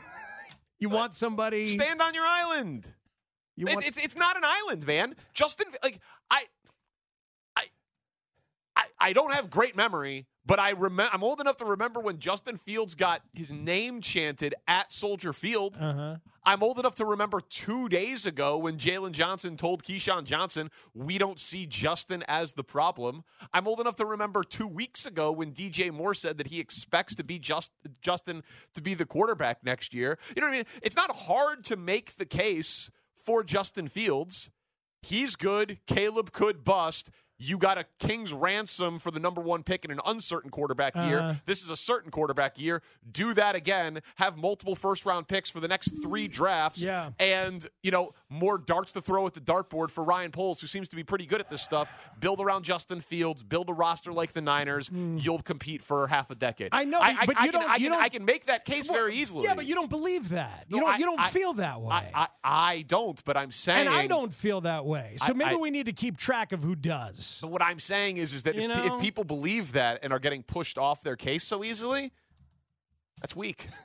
You 0.80 0.90
want 0.90 1.14
somebody. 1.14 1.66
Stand 1.66 2.02
on 2.02 2.14
your 2.14 2.26
island. 2.26 2.86
You 3.56 3.66
want- 3.66 3.86
it's 3.86 3.98
it's 3.98 4.16
not 4.16 4.38
an 4.38 4.44
island, 4.46 4.86
man. 4.88 5.16
Justin, 5.34 5.68
like 5.84 6.00
I, 6.32 6.46
I, 9.00 9.14
don't 9.14 9.34
have 9.34 9.50
great 9.50 9.76
memory, 9.76 10.28
but 10.46 10.60
I 10.60 10.72
remember. 10.72 11.12
I'm 11.14 11.24
old 11.24 11.40
enough 11.40 11.58
to 11.58 11.66
remember 11.66 12.00
when 12.00 12.20
Justin 12.20 12.58
Fields 12.58 12.96
got 12.96 13.22
his 13.34 13.52
name 13.52 14.02
chanted 14.02 14.56
at 14.68 14.92
Soldier 14.92 15.34
Field. 15.34 15.78
Uh-huh. 15.80 16.18
I'm 16.44 16.64
old 16.64 16.80
enough 16.80 16.96
to 16.96 17.06
remember 17.06 17.42
two 17.42 17.90
days 17.90 18.26
ago 18.26 18.58
when 18.58 18.78
Jaylon 18.78 19.12
Johnson 19.12 19.58
told 19.58 19.84
Keyshawn 19.84 20.24
Johnson, 20.24 20.72
"We 20.94 21.18
don't 21.18 21.40
see 21.40 21.66
Justin 21.66 22.24
as 22.28 22.54
the 22.54 22.64
problem." 22.64 23.24
I'm 23.54 23.68
old 23.68 23.80
enough 23.80 23.96
to 23.98 24.06
remember 24.06 24.44
two 24.44 24.68
weeks 24.68 25.06
ago 25.06 25.32
when 25.32 25.52
DJ 25.52 25.92
Moore 25.92 26.14
said 26.14 26.38
that 26.38 26.48
he 26.48 26.60
expects 26.60 27.16
to 27.16 27.24
be 27.24 27.40
just 27.40 27.72
Justin 28.02 28.44
to 28.74 28.82
be 28.82 28.94
the 28.94 29.06
quarterback 29.06 29.64
next 29.64 29.94
year. 29.94 30.18
You 30.36 30.42
know 30.42 30.48
what 30.48 30.54
I 30.54 30.58
mean? 30.58 30.66
It's 30.82 30.96
not 30.96 31.12
hard 31.12 31.64
to 31.66 31.76
make 31.76 32.16
the 32.16 32.26
case 32.26 32.90
for 33.16 33.44
Justin 33.44 33.88
Fields. 33.88 34.50
He's 35.02 35.36
good. 35.36 35.80
Caleb 35.88 36.32
could 36.32 36.64
bust. 36.64 37.12
You 37.42 37.58
got 37.58 37.78
a 37.78 37.86
king's 38.00 38.34
ransom 38.34 39.00
for 39.00 39.12
the 39.12 39.20
number 39.20 39.40
one 39.42 39.64
pick 39.64 39.86
in 39.86 39.92
an 39.92 40.00
uncertain 40.06 40.50
quarterback 40.52 40.96
Uh-huh. 40.96 41.08
year. 41.08 41.42
This 41.46 41.64
is 41.64 41.70
a 41.70 41.76
certain 41.76 42.12
quarterback 42.12 42.60
year. 42.60 42.82
Do 43.10 43.34
that 43.34 43.56
again. 43.56 44.00
Have 44.16 44.38
multiple 44.38 44.76
first 44.76 45.06
round 45.06 45.28
picks 45.30 45.50
for 45.50 45.62
the 45.62 45.68
next 45.70 45.92
three 46.04 46.28
drafts. 46.28 46.82
Yeah. 46.82 47.12
And, 47.18 47.66
you 47.82 47.92
know, 47.92 48.14
more 48.32 48.60
darts 48.60 48.92
to 48.94 49.02
throw 49.02 49.26
at 49.26 49.34
the 49.34 49.40
dartboard 49.42 49.90
for 49.90 50.04
Ryan 50.04 50.32
Poles, 50.32 50.62
who 50.62 50.68
seems 50.68 50.88
to 50.90 50.96
be 50.96 51.04
pretty 51.04 51.26
good 51.26 51.40
at 51.40 51.50
this 51.50 51.62
stuff. 51.64 52.10
Build 52.20 52.40
around 52.40 52.64
Justin 52.64 53.00
Fields. 53.02 53.42
Build 53.42 53.70
a 53.70 53.74
roster 53.74 54.14
like 54.14 54.34
the 54.34 54.42
Niners. 54.42 54.88
Hmm. 54.90 55.18
You'll 55.18 55.42
compete 55.42 55.82
for 55.82 56.08
half 56.08 56.30
a 56.30 56.36
decade. 56.36 56.70
I 56.72 56.84
know, 56.84 57.00
I, 57.00 57.26
but 57.26 57.38
I 57.38 57.46
you 57.46 57.52
can, 57.52 57.62
don't- 57.62 57.70
you 57.80 57.86
can, 57.86 57.92
don't- 57.94 58.04
I 58.04 58.10
can 58.10 58.26
make 58.26 58.46
that 58.46 58.66
case 58.66 58.90
very 58.92 59.16
easily. 59.16 59.46
Yeah, 59.46 59.56
but 59.56 59.66
you 59.66 59.74
don't 59.74 59.90
believe 59.90 60.30
that. 60.30 60.66
You 60.70 60.80
don't. 60.80 61.00
You 61.00 61.06
don't 61.06 61.22
feel 61.22 61.54
that 61.54 61.82
way. 61.82 62.12
I, 62.44 62.86
don't, 62.88 63.24
but 63.26 63.36
I'm 63.36 63.52
saying. 63.52 63.88
and 63.88 63.96
I 63.96 64.06
don't 64.08 64.34
feel 64.34 64.62
that 64.62 64.86
way. 64.86 65.16
So 65.18 65.34
maybe 65.34 65.56
we 65.56 65.72
need 65.72 65.88
to 65.88 65.94
keep 65.94 66.18
track 66.18 66.52
of 66.52 66.62
who 66.62 66.76
does. 66.76 67.40
But 67.42 67.50
what 67.50 67.62
I'm 67.64 67.80
saying 67.80 68.18
is, 68.18 68.34
is 68.34 68.44
that 68.44 68.56
if, 68.56 68.70
if 68.94 69.02
people 69.02 69.24
believe 69.24 69.74
that 69.74 70.00
and 70.04 70.14
are 70.14 70.20
getting 70.20 70.44
pushed 70.44 70.78
off 70.78 71.02
their 71.02 71.16
case 71.16 71.44
so 71.44 71.64
easily, 71.64 72.12
that's 73.22 73.36
weak. 73.36 73.68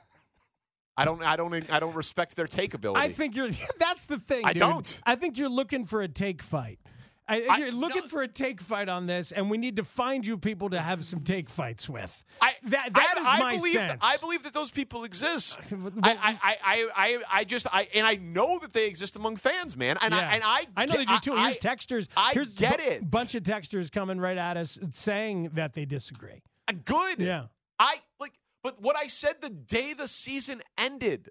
I 0.97 1.05
don't, 1.05 1.21
I 1.23 1.35
don't, 1.35 1.71
I 1.71 1.79
don't 1.79 1.95
respect 1.95 2.35
their 2.35 2.47
take 2.47 2.73
ability. 2.73 3.01
I 3.01 3.11
think 3.11 3.35
you're. 3.35 3.49
That's 3.79 4.05
the 4.05 4.17
thing. 4.17 4.45
I 4.45 4.53
dude. 4.53 4.59
don't. 4.61 5.01
I 5.05 5.15
think 5.15 5.37
you're 5.37 5.49
looking 5.49 5.85
for 5.85 6.01
a 6.01 6.07
take 6.07 6.41
fight. 6.41 6.79
I, 7.27 7.41
I- 7.49 7.57
you're 7.57 7.71
looking 7.71 8.03
for 8.03 8.21
a 8.21 8.27
take 8.27 8.61
fight 8.61 8.87
on 8.87 9.07
this, 9.07 9.31
and 9.31 9.49
we 9.49 9.57
need 9.57 9.77
to 9.77 9.83
find 9.83 10.25
you 10.25 10.37
people 10.37 10.69
to 10.69 10.79
have 10.79 11.03
some 11.03 11.21
take 11.21 11.49
fights 11.49 11.89
with. 11.89 12.23
I, 12.39 12.53
that 12.65 12.93
that 12.93 13.13
I, 13.17 13.19
is 13.21 13.27
I 13.27 13.39
my 13.39 13.55
believe 13.57 13.73
sense. 13.73 13.91
That, 13.93 13.99
I 14.03 14.17
believe 14.17 14.43
that 14.43 14.53
those 14.53 14.69
people 14.69 15.03
exist. 15.05 15.73
I, 16.03 16.11
I, 16.13 16.37
I, 16.43 16.87
I, 16.95 17.19
I 17.39 17.43
just, 17.43 17.65
I, 17.73 17.87
and 17.95 18.05
I 18.05 18.15
know 18.17 18.59
that 18.59 18.73
they 18.73 18.85
exist 18.87 19.15
among 19.15 19.37
fans, 19.37 19.75
man. 19.75 19.97
And 20.03 20.13
Yeah. 20.13 20.19
I, 20.19 20.33
and 20.35 20.43
I, 20.45 20.65
I 20.77 20.85
know 20.85 20.93
they 20.93 21.05
do 21.05 21.17
too. 21.19 21.35
Here's 21.35 21.59
texters. 21.59 22.07
I 22.15 22.31
Here's 22.33 22.57
get 22.57 22.77
bu- 22.77 22.83
it. 22.83 23.09
Bunch 23.09 23.33
of 23.33 23.41
texters 23.41 23.91
coming 23.91 24.19
right 24.19 24.37
at 24.37 24.55
us 24.55 24.77
saying 24.93 25.49
that 25.55 25.73
they 25.73 25.85
disagree. 25.85 26.43
Uh, 26.67 26.73
good. 26.85 27.19
Yeah. 27.19 27.45
I 27.79 27.95
like, 28.19 28.33
but 28.65 28.81
what 28.81 28.97
I 28.97 29.05
said 29.05 29.41
the 29.41 29.51
day 29.51 29.93
the 29.93 30.07
season 30.07 30.63
ended 30.75 31.29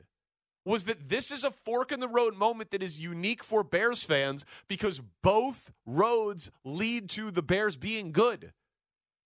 was 0.65 0.85
that 0.85 1.09
this 1.09 1.33
is 1.33 1.43
a 1.43 1.51
fork 1.51 1.91
in 1.91 1.99
the 1.99 2.07
road 2.07 2.37
moment 2.37 2.71
that 2.71 2.81
is 2.81 3.01
unique 3.01 3.43
for 3.43 3.65
Bears 3.65 4.05
fans 4.05 4.45
because 4.69 5.01
both 5.21 5.73
roads 5.85 6.53
lead 6.63 7.11
to 7.11 7.33
the 7.33 7.43
Bears 7.43 7.77
being 7.77 8.13
good. 8.13 8.53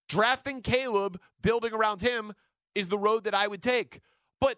Drafting 0.07 0.63
Caleb, 0.63 1.21
building 1.43 1.71
around 1.71 2.01
him, 2.01 2.33
is 2.73 2.87
the 2.87 2.97
road 2.97 3.25
that 3.25 3.35
I 3.35 3.45
would 3.45 3.61
take. 3.61 3.99
But 4.41 4.55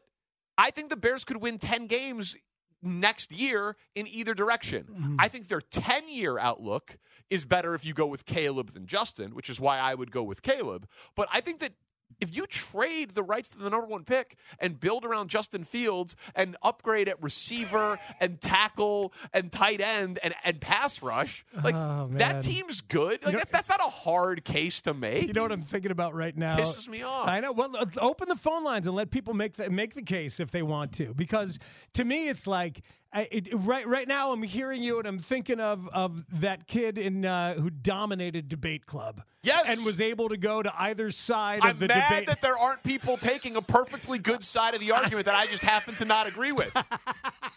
I 0.58 0.72
think 0.72 0.90
the 0.90 0.96
Bears 0.96 1.26
could 1.26 1.42
win 1.42 1.58
10 1.58 1.88
games 1.88 2.38
next 2.82 3.34
year 3.34 3.76
in 3.96 4.08
either 4.08 4.34
direction. 4.34 4.86
Mm-hmm. 4.90 5.16
I 5.20 5.28
think 5.28 5.50
their 5.50 5.60
10 5.60 6.08
year 6.08 6.40
outlook 6.40 6.98
is 7.30 7.44
better 7.44 7.74
if 7.74 7.84
you 7.84 7.94
go 7.94 8.06
with 8.06 8.26
Caleb 8.26 8.72
than 8.72 8.88
Justin, 8.88 9.36
which 9.36 9.50
is 9.50 9.60
why 9.60 9.78
I 9.78 9.94
would 9.94 10.10
go 10.10 10.24
with 10.24 10.42
Caleb. 10.42 10.88
But 11.18 11.28
I 11.34 11.42
think 11.42 11.60
that 11.60 11.74
if 12.20 12.36
you 12.36 12.46
trade 12.48 13.12
the 13.12 13.24
rights 13.24 13.50
to 13.50 13.58
the 13.60 13.70
number 13.70 13.88
one 13.88 14.04
pick 14.04 14.36
and 14.60 14.80
build 14.80 15.06
around 15.06 15.30
Justin 15.30 15.64
Fields 15.64 16.16
and 16.36 16.56
upgrade 16.64 17.08
at 17.08 17.22
receiver 17.22 17.98
and 18.20 18.40
tackle 18.42 19.14
and 19.34 19.52
tight 19.52 19.82
end 19.82 20.20
and, 20.24 20.34
and 20.44 20.60
pass 20.62 21.02
rush, 21.02 21.46
like 21.64 21.76
Oh, 21.76 22.08
that 22.14 22.42
team's 22.42 22.82
good. 22.82 23.24
Like 23.24 23.34
know- 23.34 23.40
that's 23.40 23.52
that's 23.52 23.70
not 23.70 23.80
a 23.80 23.90
hard 23.90 24.44
case 24.44 24.82
to 24.84 24.94
make. 24.94 25.28
You 25.28 25.34
know 25.34 25.44
what 25.44 25.52
I'm 25.52 25.62
thinking 25.62 25.92
about 25.92 26.14
right 26.14 26.36
now? 26.36 26.58
Pisses 26.58 26.88
me 26.88 27.04
off. 27.04 27.28
I 27.28 27.40
know. 27.40 27.52
Well, 27.52 27.76
uh, 27.78 27.86
open 28.00 28.28
the 28.30 28.36
phone 28.36 28.64
lines 28.64 28.88
and 28.88 28.96
let 28.96 29.12
people 29.12 29.34
make 29.34 29.54
the, 29.54 29.70
make 29.70 29.94
the 29.94 30.02
case 30.02 30.40
if 30.40 30.52
they 30.52 30.62
want 30.62 30.92
to, 30.94 31.14
because 31.14 31.60
to 31.94 32.04
me, 32.04 32.30
it's 32.30 32.48
like 32.48 32.82
I, 33.14 33.28
it, 33.32 33.50
right 33.52 33.86
right 33.88 34.08
now. 34.08 34.32
I'm 34.32 34.42
hearing 34.44 34.84
you 34.84 34.98
and 35.00 35.08
I'm 35.08 35.20
thinking 35.20 35.60
of 35.60 35.88
of 35.90 36.24
that 36.42 36.68
kid 36.68 36.98
in 36.98 37.26
uh, 37.26 37.56
who 37.56 37.70
dominated 37.70 38.48
debate 38.48 38.86
club. 38.86 39.22
Yes. 39.44 39.70
and 39.70 39.84
was 39.84 40.00
able 40.00 40.30
to 40.30 40.38
go 40.38 40.62
to 40.62 40.72
either 40.84 41.10
side 41.10 41.62
I'm 41.64 41.72
of 41.72 41.80
the 41.80 41.88
mad 41.88 41.98
debate. 42.10 42.28
that 42.28 42.42
there 42.42 42.58
aren't 42.58 42.84
people 42.84 43.18
taking 43.18 43.56
a 43.56 43.62
perfectly 43.62 44.20
good 44.20 44.44
side 44.44 44.74
of 44.74 44.80
the 44.80 44.92
argument 44.92 45.26
that 45.26 45.36
I 45.36 45.46
just 45.48 45.64
happen 45.64 45.96
to 45.96 46.06
not 46.06 46.28
agree 46.28 46.52
with. 46.52 46.76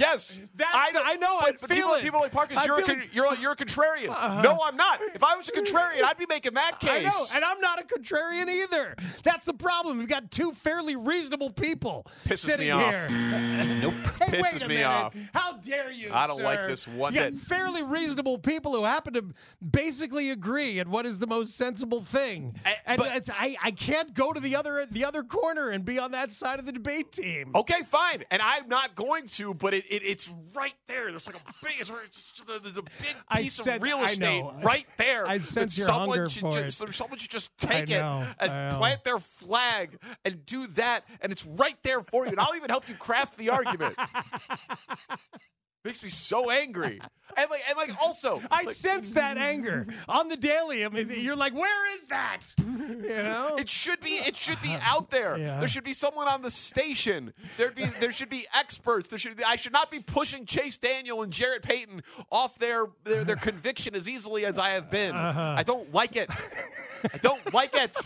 Yes, 0.00 0.40
That's 0.56 0.70
I 0.74 0.92
the- 0.92 1.02
I 1.04 1.14
know, 1.16 1.38
But, 1.40 1.60
but 1.60 1.70
feel 1.70 1.86
people, 1.88 2.00
people 2.00 2.20
like 2.20 2.32
Parkins, 2.32 2.64
you're 2.64 2.80
a, 2.80 2.96
you're 3.12 3.34
you're 3.36 3.52
a 3.52 3.56
contrarian. 3.56 4.08
Uh-huh. 4.08 4.40
No, 4.42 4.58
I'm 4.64 4.76
not. 4.76 4.98
If 5.14 5.22
I 5.22 5.36
was 5.36 5.48
a 5.48 5.52
contrarian, 5.52 6.02
I'd 6.04 6.16
be 6.16 6.26
making 6.28 6.54
that 6.54 6.80
case. 6.80 6.90
I 6.90 7.02
know, 7.02 7.24
and 7.34 7.44
I'm 7.44 7.60
not 7.60 7.80
a 7.80 7.84
contrarian 7.84 8.48
either. 8.48 8.96
That's 9.22 9.44
the 9.44 9.52
problem. 9.54 9.98
We've 9.98 10.08
got 10.08 10.30
two 10.30 10.52
fairly 10.52 10.96
reasonable 10.96 11.50
people 11.50 12.06
Pisses 12.26 12.38
sitting 12.38 12.66
me 12.66 12.70
off. 12.70 12.90
here. 12.90 13.08
Nope. 13.80 13.94
Hey, 14.18 14.38
Pisses 14.40 14.62
me 14.62 14.76
minute. 14.76 14.86
off. 14.86 15.16
How 15.34 15.52
dare 15.58 15.90
you? 15.90 16.10
I 16.12 16.26
don't 16.26 16.42
like 16.42 16.66
this 16.66 16.86
one 16.88 17.14
You 17.14 17.20
bit. 17.20 17.34
fairly 17.38 17.82
reasonable 17.82 18.38
people 18.38 18.72
who 18.72 18.84
happen 18.84 19.14
to 19.14 19.24
basically 19.70 20.30
agree 20.30 20.80
on 20.80 20.90
what 20.90 21.06
is 21.06 21.18
the 21.18 21.26
most 21.26 21.56
sensible 21.56 22.00
thing, 22.02 22.54
and 22.86 23.00
it's, 23.04 23.30
I 23.30 23.56
I 23.62 23.70
can't 23.70 24.14
go 24.14 24.32
to 24.32 24.40
the 24.40 24.56
other 24.56 24.86
the 24.90 25.04
other 25.04 25.22
corner 25.22 25.70
and 25.70 25.84
be 25.84 25.98
on 25.98 26.12
that 26.12 26.32
side 26.32 26.58
of 26.58 26.66
the 26.66 26.72
debate 26.72 27.12
team. 27.12 27.52
Okay, 27.54 27.82
fine, 27.84 28.24
and 28.30 28.42
I'm 28.42 28.68
not 28.68 28.94
going 28.94 29.26
to, 29.28 29.54
but 29.54 29.74
it, 29.74 29.84
it 29.90 30.02
it's 30.04 30.32
right 30.54 30.74
there. 30.86 31.10
There's 31.10 31.26
like 31.26 31.36
a 31.36 31.54
big, 31.62 31.74
it's, 31.80 31.90
it's, 31.90 32.42
there's 32.46 32.76
a 32.76 32.82
big 32.82 33.16
piece 33.32 33.54
sense- 33.54 33.76
of 33.76 33.82
real 33.82 33.98
estate 33.98 34.44
right 34.62 34.86
there. 34.96 35.26
I 35.26 35.38
sense 35.38 35.76
your 35.76 35.86
someone 35.86 36.18
hunger 36.18 36.30
should 36.30 36.40
for 36.40 36.52
just, 36.54 36.82
it. 36.82 36.94
Someone 36.94 37.18
should 37.18 37.30
just 37.30 37.58
take 37.58 37.90
it 37.90 38.02
and 38.02 38.74
plant 38.76 39.04
their 39.04 39.18
flag 39.18 39.98
and 40.24 40.46
do 40.46 40.66
that, 40.68 41.04
and 41.20 41.32
it's 41.32 41.44
right 41.44 41.76
there 41.82 42.00
for 42.00 42.24
you. 42.24 42.30
And 42.30 42.40
I'll 42.40 42.54
even 42.56 42.70
help 42.70 42.88
you 42.88 42.94
craft 42.94 43.36
the 43.36 43.50
argument. 43.50 43.96
Makes 45.82 46.02
me 46.02 46.10
so 46.10 46.50
angry, 46.50 47.00
and 47.38 47.50
like, 47.50 47.62
and 47.66 47.74
like, 47.78 48.02
also, 48.02 48.42
I 48.50 48.66
sense 48.66 49.12
that 49.12 49.38
anger 49.38 49.86
on 50.10 50.28
the 50.28 50.36
daily. 50.36 50.84
I 50.84 50.90
mean, 50.90 51.10
you're 51.16 51.36
like, 51.36 51.54
where 51.54 51.94
is 51.96 52.04
that? 52.06 52.40
You 52.58 53.22
know, 53.22 53.56
It 53.58 53.70
should 53.70 53.98
be. 54.00 54.10
It 54.10 54.36
should 54.36 54.60
be 54.60 54.76
out 54.82 55.08
there. 55.08 55.38
Yeah. 55.38 55.58
There 55.58 55.70
should 55.70 55.84
be 55.84 55.94
someone 55.94 56.28
on 56.28 56.42
the 56.42 56.50
station. 56.50 57.32
There'd 57.56 57.74
be. 57.74 57.86
There 57.86 58.12
should 58.12 58.28
be 58.28 58.44
experts. 58.54 59.08
There 59.08 59.18
should. 59.18 59.38
Be, 59.38 59.42
I 59.42 59.56
should 59.56 59.72
not 59.72 59.79
be 59.88 60.00
pushing 60.00 60.46
Chase 60.46 60.78
Daniel 60.78 61.22
and 61.22 61.32
Jarrett 61.32 61.62
Payton 61.62 62.02
off 62.32 62.58
their 62.58 62.86
their, 63.04 63.24
their 63.24 63.36
conviction 63.36 63.94
as 63.94 64.08
easily 64.08 64.44
as 64.44 64.58
I 64.58 64.70
have 64.70 64.90
been. 64.90 65.14
Uh-huh. 65.14 65.54
I 65.58 65.62
don't 65.62 65.92
like 65.94 66.16
it. 66.16 66.28
I 67.14 67.18
don't 67.18 67.54
like 67.54 67.74
it. 67.74 67.96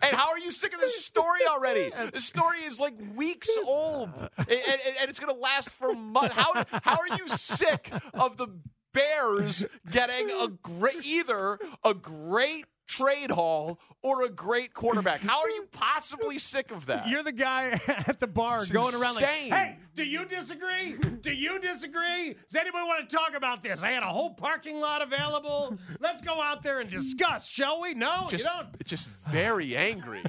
And 0.00 0.16
how 0.16 0.30
are 0.30 0.38
you 0.38 0.52
sick 0.52 0.72
of 0.72 0.78
this 0.80 1.04
story 1.04 1.40
already? 1.50 1.90
This 2.12 2.24
story 2.26 2.58
is 2.58 2.78
like 2.78 2.94
weeks 3.16 3.50
old, 3.66 4.10
and, 4.38 4.48
and- 4.48 4.96
and 5.00 5.10
it's 5.10 5.18
going 5.18 5.34
to 5.34 5.40
last 5.40 5.70
for 5.70 5.92
months. 5.94 6.34
How 6.36 6.64
how 6.84 6.98
are 6.98 7.16
you 7.18 7.26
sick 7.26 7.90
of 8.14 8.36
the 8.36 8.46
Bears 8.94 9.64
getting 9.90 10.28
a 10.30 10.48
great 10.62 11.04
either 11.04 11.58
a 11.82 11.94
great 11.94 12.64
trade 12.96 13.30
haul 13.30 13.78
or 14.02 14.24
a 14.24 14.28
great 14.28 14.74
quarterback? 14.74 15.20
How 15.28 15.40
are 15.40 15.48
you 15.48 15.66
possibly 15.72 16.38
sick 16.38 16.70
of 16.70 16.86
that? 16.86 17.08
You're 17.08 17.22
the 17.22 17.32
guy 17.32 17.80
at 18.06 18.20
the 18.20 18.26
bar 18.26 18.56
It's 18.56 18.70
going 18.70 18.94
around 18.94 19.14
like, 19.14 19.24
"Hey, 19.24 19.78
do 19.94 20.04
you 20.04 20.24
disagree? 20.24 20.96
Do 21.20 21.32
you 21.32 21.58
disagree? 21.60 22.34
Does 22.34 22.56
anybody 22.56 22.84
want 22.84 23.08
to 23.08 23.16
talk 23.16 23.36
about 23.36 23.62
this? 23.62 23.82
I 23.82 23.90
had 23.90 24.02
a 24.02 24.06
whole 24.06 24.34
parking 24.34 24.80
lot 24.80 25.02
available. 25.02 25.78
Let's 26.00 26.22
go 26.22 26.40
out 26.40 26.62
there 26.62 26.80
and 26.80 26.90
discuss, 26.90 27.48
shall 27.48 27.80
we? 27.80 27.94
No, 27.94 28.26
just, 28.28 28.44
you 28.44 28.50
don't. 28.50 28.68
It's 28.80 28.90
just 28.90 29.08
very 29.08 29.76
angry. 29.90 30.22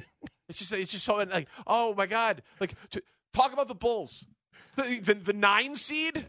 It's 0.48 0.58
just 0.58 0.72
it's 0.72 0.92
just 0.92 1.04
so 1.04 1.16
like 1.16 1.48
oh 1.66 1.94
my 1.94 2.06
god 2.06 2.42
like 2.60 2.74
to 2.90 3.02
Talk 3.34 3.52
about 3.52 3.68
the 3.68 3.74
Bulls. 3.74 4.26
The, 4.76 5.00
the, 5.02 5.14
the 5.14 5.32
nine 5.32 5.76
seed? 5.76 6.24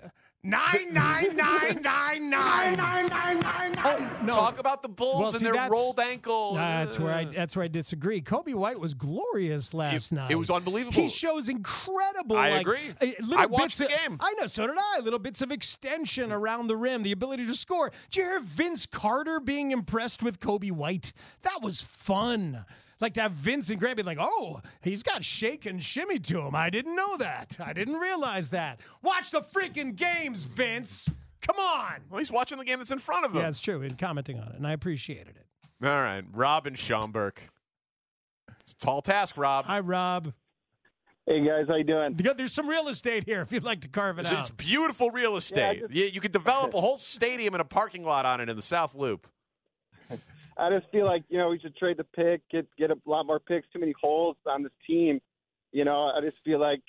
Nine 0.45 0.93
nine 0.93 1.35
nine 1.35 1.81
nine 1.81 2.29
nine 2.29 2.73
nine 2.73 3.07
nine 3.07 3.39
nine. 3.39 3.73
Talk, 3.73 4.21
no. 4.21 4.33
Talk 4.33 4.59
about 4.59 4.83
the 4.83 4.89
Bulls 4.89 5.19
well, 5.19 5.31
see, 5.31 5.43
and 5.43 5.55
their 5.55 5.69
rolled 5.71 5.99
ankle. 5.99 6.53
That's 6.53 6.99
where 6.99 7.11
I 7.11 7.25
that's 7.25 7.55
where 7.55 7.65
I 7.65 7.67
disagree. 7.67 8.21
Coby 8.21 8.53
White 8.53 8.79
was 8.79 8.93
glorious 8.93 9.73
last 9.73 10.11
it, 10.11 10.15
night. 10.15 10.29
It 10.29 10.35
was 10.35 10.51
unbelievable. 10.51 11.01
He 11.01 11.07
shows 11.07 11.49
incredible. 11.49 12.37
I 12.37 12.51
like, 12.51 12.61
agree. 12.61 12.93
Uh, 13.01 13.07
little 13.21 13.39
I 13.39 13.47
watched 13.47 13.79
the 13.79 13.87
game. 13.87 14.17
I 14.19 14.33
know. 14.39 14.45
So 14.45 14.67
did 14.67 14.75
I. 14.77 14.99
Little 14.99 15.17
bits 15.17 15.41
of 15.41 15.51
extension 15.51 16.31
around 16.31 16.67
the 16.67 16.77
rim, 16.77 17.01
the 17.01 17.11
ability 17.11 17.47
to 17.47 17.55
score. 17.55 17.91
Did 18.11 18.19
you 18.19 18.23
hear 18.25 18.39
Vince 18.39 18.85
Carter 18.85 19.39
being 19.39 19.71
impressed 19.71 20.21
with 20.21 20.39
Coby 20.39 20.71
White? 20.71 21.11
That 21.41 21.63
was 21.63 21.81
fun. 21.81 22.65
Like 23.01 23.13
to 23.15 23.21
have 23.21 23.31
Vince 23.33 23.69
and 23.69 23.79
Grant 23.79 23.97
be 23.97 24.03
like, 24.03 24.17
oh, 24.21 24.61
he's 24.81 25.03
got 25.03 25.23
shake 25.23 25.65
and 25.65 25.83
shimmy 25.83 26.17
to 26.19 26.39
him. 26.41 26.55
I 26.55 26.69
didn't 26.69 26.95
know 26.95 27.17
that. 27.17 27.57
I 27.63 27.73
didn't 27.73 27.95
realize 27.95 28.51
that. 28.51 28.79
Watch 29.01 29.31
the 29.31 29.41
freaking 29.41 29.95
games, 29.95 30.45
Vince. 30.45 31.09
Come 31.41 31.57
on. 31.59 32.01
Well, 32.09 32.19
he's 32.19 32.31
watching 32.31 32.57
the 32.57 32.63
game 32.65 32.77
that's 32.79 32.91
in 32.91 32.99
front 32.99 33.25
of 33.25 33.33
him. 33.35 33.41
Yeah, 33.41 33.49
it's 33.49 33.59
true. 33.59 33.81
And 33.81 33.97
commenting 33.97 34.39
on 34.39 34.47
it, 34.47 34.55
and 34.55 34.65
I 34.65 34.71
appreciated 34.71 35.35
it. 35.35 35.45
All 35.85 35.89
right, 36.01 36.23
Rob 36.31 36.65
and 36.67 36.79
Schaumburg. 36.79 37.37
It's 38.61 38.71
a 38.71 38.77
tall 38.77 39.01
task, 39.01 39.37
Rob. 39.37 39.65
Hi, 39.65 39.79
Rob. 39.81 40.33
Hey 41.27 41.43
guys, 41.45 41.65
how 41.67 41.75
you 41.75 41.83
doing? 41.83 42.15
There's 42.37 42.53
some 42.53 42.67
real 42.67 42.87
estate 42.87 43.23
here 43.25 43.41
if 43.41 43.51
you'd 43.51 43.63
like 43.63 43.81
to 43.81 43.87
carve 43.87 44.19
it 44.19 44.21
It's, 44.21 44.31
out. 44.31 44.39
it's 44.41 44.51
beautiful 44.51 45.09
real 45.09 45.35
estate. 45.37 45.79
just- 45.81 45.93
Yeah, 45.93 46.05
you 46.05 46.21
could 46.21 46.31
develop 46.31 46.73
a 46.75 46.79
whole 46.81 46.97
stadium 46.97 47.55
and 47.55 47.61
a 47.61 47.65
parking 47.65 48.03
lot 48.03 48.25
on 48.27 48.39
it 48.41 48.47
in 48.47 48.55
the 48.55 48.61
South 48.61 48.93
Loop. 48.95 49.27
I 50.57 50.69
just 50.69 50.89
feel 50.91 51.05
like 51.05 51.23
you 51.29 51.37
know 51.37 51.49
we 51.49 51.59
should 51.59 51.75
trade 51.75 51.97
the 51.97 52.03
pick, 52.03 52.41
get 52.49 52.67
get 52.77 52.91
a 52.91 52.97
lot 53.05 53.25
more 53.25 53.39
picks. 53.39 53.67
Too 53.73 53.79
many 53.79 53.93
holes 53.99 54.37
on 54.45 54.63
this 54.63 54.71
team. 54.87 55.19
You 55.71 55.83
know, 55.85 56.11
I 56.15 56.21
just 56.21 56.37
feel 56.45 56.59
like 56.59 56.81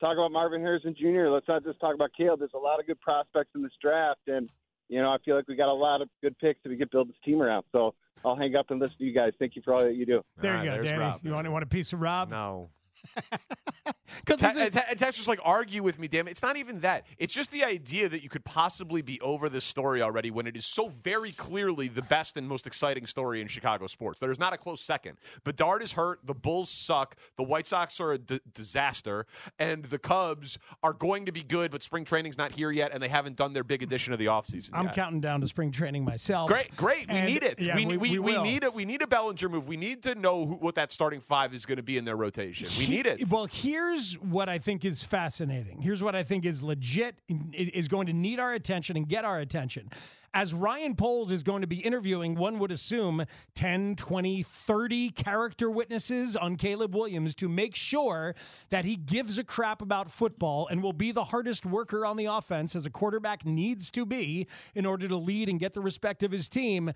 talk 0.00 0.14
about 0.14 0.32
Marvin 0.32 0.60
Harrison 0.60 0.94
Jr. 0.98 1.28
Let's 1.28 1.48
not 1.48 1.64
just 1.64 1.80
talk 1.80 1.94
about 1.94 2.10
Caleb. 2.16 2.40
There's 2.40 2.50
a 2.54 2.58
lot 2.58 2.80
of 2.80 2.86
good 2.86 3.00
prospects 3.00 3.50
in 3.54 3.62
this 3.62 3.72
draft, 3.80 4.20
and 4.26 4.50
you 4.88 5.00
know 5.00 5.10
I 5.10 5.16
feel 5.24 5.36
like 5.36 5.48
we 5.48 5.56
got 5.56 5.70
a 5.70 5.72
lot 5.72 6.02
of 6.02 6.08
good 6.22 6.38
picks 6.38 6.60
that 6.62 6.68
we 6.68 6.76
could 6.76 6.90
build 6.90 7.08
this 7.08 7.16
team 7.24 7.40
around. 7.40 7.64
So 7.72 7.94
I'll 8.24 8.36
hang 8.36 8.56
up 8.56 8.70
and 8.70 8.80
listen 8.80 8.96
to 8.98 9.04
you 9.04 9.14
guys. 9.14 9.32
Thank 9.38 9.56
you 9.56 9.62
for 9.64 9.74
all 9.74 9.80
that 9.80 9.94
you 9.94 10.06
do. 10.06 10.22
there 10.38 10.52
All 10.52 10.58
right, 10.58 10.64
you 10.64 10.70
ah, 10.70 10.76
go, 10.76 10.82
Danny. 10.82 10.98
Rob. 10.98 11.20
You 11.22 11.32
want, 11.32 11.48
want 11.50 11.64
a 11.64 11.68
piece 11.68 11.92
of 11.92 12.00
Rob? 12.00 12.30
No. 12.30 12.70
Because 14.24 14.40
Ta- 14.40 14.68
ta- 14.70 14.94
just 15.10 15.26
like 15.28 15.40
argue 15.44 15.82
with 15.82 15.98
me, 15.98 16.06
damn 16.08 16.28
it. 16.28 16.30
It's 16.32 16.42
not 16.42 16.56
even 16.56 16.80
that. 16.80 17.04
It's 17.18 17.34
just 17.34 17.50
the 17.50 17.64
idea 17.64 18.08
that 18.08 18.22
you 18.22 18.28
could 18.28 18.44
possibly 18.44 19.02
be 19.02 19.20
over 19.20 19.48
this 19.48 19.64
story 19.64 20.00
already 20.02 20.30
when 20.30 20.46
it 20.46 20.56
is 20.56 20.64
so 20.64 20.88
very 20.88 21.32
clearly 21.32 21.88
the 21.88 22.00
best 22.02 22.36
and 22.36 22.48
most 22.48 22.66
exciting 22.66 23.06
story 23.06 23.40
in 23.40 23.48
Chicago 23.48 23.86
sports. 23.88 24.20
There 24.20 24.30
is 24.30 24.38
not 24.38 24.52
a 24.54 24.56
close 24.56 24.80
second. 24.80 25.18
Bedard 25.42 25.82
is 25.82 25.92
hurt. 25.92 26.20
The 26.24 26.32
Bulls 26.34 26.70
suck. 26.70 27.16
The 27.36 27.42
White 27.42 27.66
Sox 27.66 28.00
are 28.00 28.12
a 28.12 28.18
d- 28.18 28.40
disaster. 28.54 29.26
And 29.58 29.84
the 29.86 29.98
Cubs 29.98 30.58
are 30.82 30.92
going 30.92 31.26
to 31.26 31.32
be 31.32 31.42
good, 31.42 31.70
but 31.72 31.82
spring 31.82 32.04
training's 32.04 32.38
not 32.38 32.52
here 32.52 32.70
yet, 32.70 32.92
and 32.94 33.02
they 33.02 33.08
haven't 33.08 33.36
done 33.36 33.52
their 33.52 33.64
big 33.64 33.82
edition 33.82 34.12
of 34.12 34.18
the 34.20 34.26
offseason 34.26 34.70
I'm 34.74 34.86
yet. 34.86 34.94
counting 34.94 35.20
down 35.20 35.40
to 35.40 35.48
spring 35.48 35.72
training 35.72 36.04
myself. 36.04 36.48
Great, 36.48 36.74
great. 36.76 37.08
We 37.08 37.20
need 37.22 37.42
it. 37.42 37.60
yeah, 37.60 37.74
we, 37.74 37.84
we- 37.84 37.96
we, 37.96 38.18
we 38.20 38.42
need 38.42 38.62
it. 38.64 38.72
We 38.72 38.84
need 38.84 39.02
a 39.02 39.06
Bellinger 39.06 39.48
move. 39.48 39.66
We 39.66 39.76
need 39.76 40.02
to 40.04 40.14
know 40.14 40.46
who, 40.46 40.54
what 40.56 40.76
that 40.76 40.92
starting 40.92 41.20
five 41.20 41.52
is 41.52 41.66
going 41.66 41.76
to 41.78 41.82
be 41.82 41.98
in 41.98 42.04
their 42.04 42.16
rotation. 42.16 42.68
We 42.78 42.86
need 42.86 42.93
it. 42.94 43.30
Well, 43.30 43.46
here's 43.46 44.14
what 44.14 44.48
I 44.48 44.58
think 44.58 44.84
is 44.84 45.02
fascinating. 45.02 45.80
Here's 45.80 46.02
what 46.02 46.14
I 46.14 46.22
think 46.22 46.44
is 46.44 46.62
legit, 46.62 47.16
is 47.28 47.88
going 47.88 48.06
to 48.06 48.12
need 48.12 48.40
our 48.40 48.52
attention 48.52 48.96
and 48.96 49.08
get 49.08 49.24
our 49.24 49.40
attention. 49.40 49.90
As 50.36 50.52
Ryan 50.52 50.96
Poles 50.96 51.30
is 51.30 51.44
going 51.44 51.60
to 51.60 51.68
be 51.68 51.76
interviewing, 51.76 52.34
one 52.34 52.58
would 52.58 52.72
assume 52.72 53.24
10, 53.54 53.94
20, 53.94 54.42
30 54.42 55.10
character 55.10 55.70
witnesses 55.70 56.34
on 56.34 56.56
Caleb 56.56 56.92
Williams 56.92 57.36
to 57.36 57.48
make 57.48 57.76
sure 57.76 58.34
that 58.70 58.84
he 58.84 58.96
gives 58.96 59.38
a 59.38 59.44
crap 59.44 59.80
about 59.80 60.10
football 60.10 60.66
and 60.66 60.82
will 60.82 60.92
be 60.92 61.12
the 61.12 61.22
hardest 61.22 61.64
worker 61.64 62.04
on 62.04 62.16
the 62.16 62.24
offense 62.24 62.74
as 62.74 62.84
a 62.84 62.90
quarterback 62.90 63.46
needs 63.46 63.92
to 63.92 64.04
be 64.04 64.48
in 64.74 64.84
order 64.84 65.06
to 65.06 65.16
lead 65.16 65.48
and 65.48 65.60
get 65.60 65.72
the 65.72 65.80
respect 65.80 66.24
of 66.24 66.32
his 66.32 66.48
team. 66.48 66.90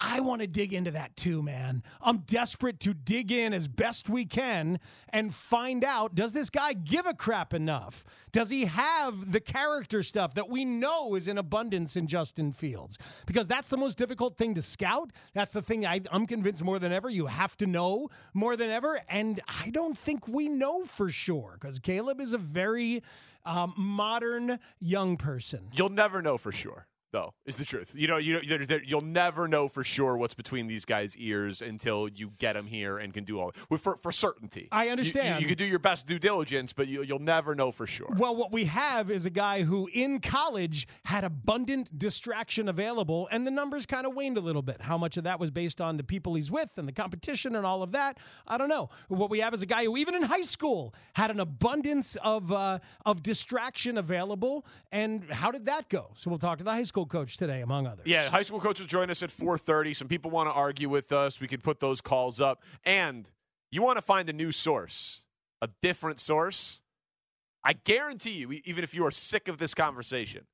I 0.00 0.20
want 0.20 0.42
to 0.42 0.46
dig 0.46 0.72
into 0.72 0.92
that 0.92 1.16
too, 1.16 1.42
man. 1.42 1.82
I'm 2.00 2.18
desperate 2.18 2.78
to 2.80 2.94
dig 2.94 3.32
in 3.32 3.52
as 3.52 3.66
best 3.66 4.08
we 4.08 4.24
can 4.24 4.78
and 5.08 5.34
find 5.34 5.82
out 5.82 6.14
does 6.14 6.32
this 6.32 6.50
guy 6.50 6.72
give 6.72 7.06
a 7.06 7.14
crap 7.14 7.52
enough? 7.52 8.04
Does 8.30 8.48
he 8.48 8.66
have 8.66 9.32
the 9.32 9.40
character 9.40 10.02
stuff 10.02 10.34
that 10.34 10.48
we 10.48 10.64
know 10.64 11.16
is 11.16 11.26
in 11.26 11.38
abundance 11.38 11.96
in 11.96 12.06
Justin 12.06 12.52
Fields? 12.52 12.98
Because 13.26 13.48
that's 13.48 13.70
the 13.70 13.76
most 13.76 13.98
difficult 13.98 14.36
thing 14.36 14.54
to 14.54 14.62
scout. 14.62 15.10
That's 15.34 15.52
the 15.52 15.62
thing 15.62 15.84
I, 15.84 16.00
I'm 16.12 16.26
convinced 16.26 16.62
more 16.62 16.78
than 16.78 16.92
ever 16.92 17.10
you 17.10 17.26
have 17.26 17.56
to 17.56 17.66
know 17.66 18.08
more 18.34 18.56
than 18.56 18.70
ever. 18.70 19.00
And 19.08 19.40
I 19.62 19.70
don't 19.70 19.98
think 19.98 20.28
we 20.28 20.48
know 20.48 20.84
for 20.84 21.10
sure 21.10 21.56
because 21.60 21.78
Caleb 21.80 22.20
is 22.20 22.34
a 22.34 22.38
very 22.38 23.02
um, 23.44 23.72
modern 23.76 24.58
young 24.80 25.16
person. 25.16 25.68
You'll 25.72 25.88
never 25.88 26.22
know 26.22 26.36
for 26.36 26.52
sure, 26.52 26.86
though. 27.12 27.32
Is 27.46 27.56
the 27.56 27.64
truth. 27.64 27.92
You 27.94 28.06
know, 28.08 28.16
you 28.18 28.40
there, 28.42 28.64
there, 28.66 28.82
you'll 28.84 29.00
never 29.00 29.48
know 29.48 29.68
for 29.68 29.84
sure 29.84 30.16
what's 30.16 30.34
between 30.34 30.66
these 30.66 30.84
guys' 30.84 31.16
ears 31.16 31.62
until 31.62 32.08
you 32.08 32.32
get 32.38 32.52
them 32.54 32.66
here 32.66 32.98
and 32.98 33.12
can 33.14 33.24
do 33.24 33.40
all 33.40 33.52
for 33.78 33.96
for 33.96 34.12
certainty. 34.12 34.68
I 34.72 34.82
You- 34.82 34.86
You, 34.88 34.92
understand. 34.92 35.42
you, 35.42 35.48
can 35.48 35.56
do 35.56 35.64
your 35.64 35.78
best 35.78 36.06
due 36.06 36.18
diligence, 36.18 36.72
but 36.72 36.88
you, 36.88 37.02
you'll 37.02 37.18
never 37.20 37.54
know 37.54 37.70
for 37.70 37.86
sure. 37.86 38.08
Well, 38.16 38.34
what 38.34 38.50
we 38.52 38.64
have 38.66 39.10
is 39.10 39.26
a 39.26 39.30
guy 39.30 39.62
who 39.62 39.88
in 39.92 40.18
college 40.20 40.86
had 41.04 41.24
abundant 41.24 41.96
distraction 41.98 42.68
available, 42.68 43.28
and 43.30 43.46
the 43.46 43.50
numbers 43.50 43.86
kind 43.86 44.06
of 44.06 44.14
waned 44.14 44.36
a 44.36 44.40
little 44.40 44.62
bit. 44.62 44.80
How 44.80 44.98
much 44.98 45.16
of 45.16 45.24
that 45.24 45.38
was 45.38 45.50
based 45.50 45.80
on 45.80 45.96
the 45.96 46.02
people 46.04 46.34
he's 46.34 46.50
with 46.50 46.70
and 46.76 46.86
the 46.88 46.92
competition 46.92 47.54
and 47.56 47.64
all 47.64 47.82
of 47.82 47.92
that? 47.92 48.18
I 48.46 48.58
don't 48.58 48.68
know. 48.68 48.90
What 49.08 49.30
we 49.30 49.40
have 49.40 49.54
is 49.54 49.62
a 49.62 49.66
guy 49.66 49.84
who, 49.84 49.96
even 49.96 50.14
in 50.14 50.22
high 50.22 50.42
school, 50.42 50.94
had 51.14 51.30
an 51.30 51.40
abundance 51.40 52.16
of 52.16 52.50
uh, 52.52 52.78
of 53.06 53.22
distraction 53.22 53.98
available. 53.98 54.66
And 54.92 55.24
how 55.30 55.50
did 55.50 55.66
that 55.66 55.88
go? 55.88 56.10
So 56.14 56.28
we'll 56.30 56.38
talk 56.38 56.58
to 56.58 56.64
the 56.64 56.72
high 56.72 56.82
school 56.84 56.97
coach 57.06 57.36
today, 57.36 57.60
among 57.60 57.86
others. 57.86 58.06
Yeah, 58.06 58.28
high 58.28 58.42
school 58.42 58.60
coach 58.60 58.80
will 58.80 58.86
join 58.86 59.10
us 59.10 59.22
at 59.22 59.30
4:30. 59.30 59.94
Some 59.94 60.08
people 60.08 60.30
want 60.30 60.48
to 60.48 60.52
argue 60.52 60.88
with 60.88 61.12
us. 61.12 61.40
We 61.40 61.48
could 61.48 61.62
put 61.62 61.80
those 61.80 62.00
calls 62.00 62.40
up. 62.40 62.62
And 62.84 63.30
you 63.70 63.82
want 63.82 63.98
to 63.98 64.02
find 64.02 64.28
a 64.28 64.32
new 64.32 64.52
source, 64.52 65.24
a 65.60 65.68
different 65.82 66.20
source. 66.20 66.82
I 67.64 67.72
guarantee 67.72 68.32
you, 68.32 68.60
even 68.64 68.84
if 68.84 68.94
you 68.94 69.04
are 69.04 69.10
sick 69.10 69.48
of 69.48 69.58
this 69.58 69.74
conversation, 69.74 70.46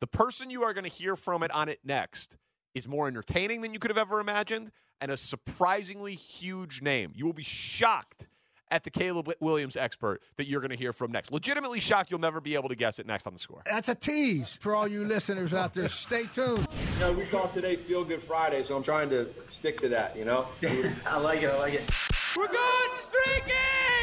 the 0.00 0.06
person 0.06 0.50
you 0.50 0.64
are 0.64 0.74
going 0.74 0.84
to 0.84 0.90
hear 0.90 1.16
from 1.16 1.42
it 1.42 1.50
on 1.52 1.68
it 1.68 1.80
next 1.84 2.36
is 2.74 2.88
more 2.88 3.06
entertaining 3.06 3.60
than 3.60 3.72
you 3.72 3.78
could 3.78 3.90
have 3.90 3.98
ever 3.98 4.20
imagined 4.20 4.70
and 5.00 5.10
a 5.10 5.16
surprisingly 5.16 6.14
huge 6.14 6.82
name. 6.82 7.12
You 7.14 7.26
will 7.26 7.32
be 7.32 7.42
shocked 7.42 8.26
at 8.72 8.84
the 8.84 8.90
Caleb 8.90 9.30
Williams 9.38 9.76
expert 9.76 10.22
that 10.36 10.46
you're 10.46 10.60
going 10.60 10.70
to 10.70 10.76
hear 10.76 10.92
from 10.94 11.12
next. 11.12 11.30
Legitimately 11.30 11.78
shocked 11.78 12.10
you'll 12.10 12.18
never 12.18 12.40
be 12.40 12.54
able 12.54 12.70
to 12.70 12.74
guess 12.74 12.98
it 12.98 13.06
next 13.06 13.26
on 13.26 13.34
the 13.34 13.38
score. 13.38 13.62
That's 13.66 13.90
a 13.90 13.94
tease 13.94 14.56
for 14.60 14.74
all 14.74 14.88
you 14.88 15.04
listeners 15.04 15.52
out 15.52 15.74
there. 15.74 15.88
Stay 15.88 16.24
tuned. 16.32 16.66
You 16.94 17.00
know, 17.00 17.12
we 17.12 17.26
call 17.26 17.48
today 17.48 17.76
Feel 17.76 18.02
Good 18.02 18.22
Friday, 18.22 18.62
so 18.62 18.74
I'm 18.74 18.82
trying 18.82 19.10
to 19.10 19.28
stick 19.48 19.78
to 19.82 19.88
that, 19.90 20.16
you 20.16 20.24
know? 20.24 20.46
I 21.06 21.18
like 21.18 21.42
it, 21.42 21.50
I 21.50 21.58
like 21.58 21.74
it. 21.74 21.88
We're 22.34 22.48
going 22.48 22.90
streaky! 22.94 23.52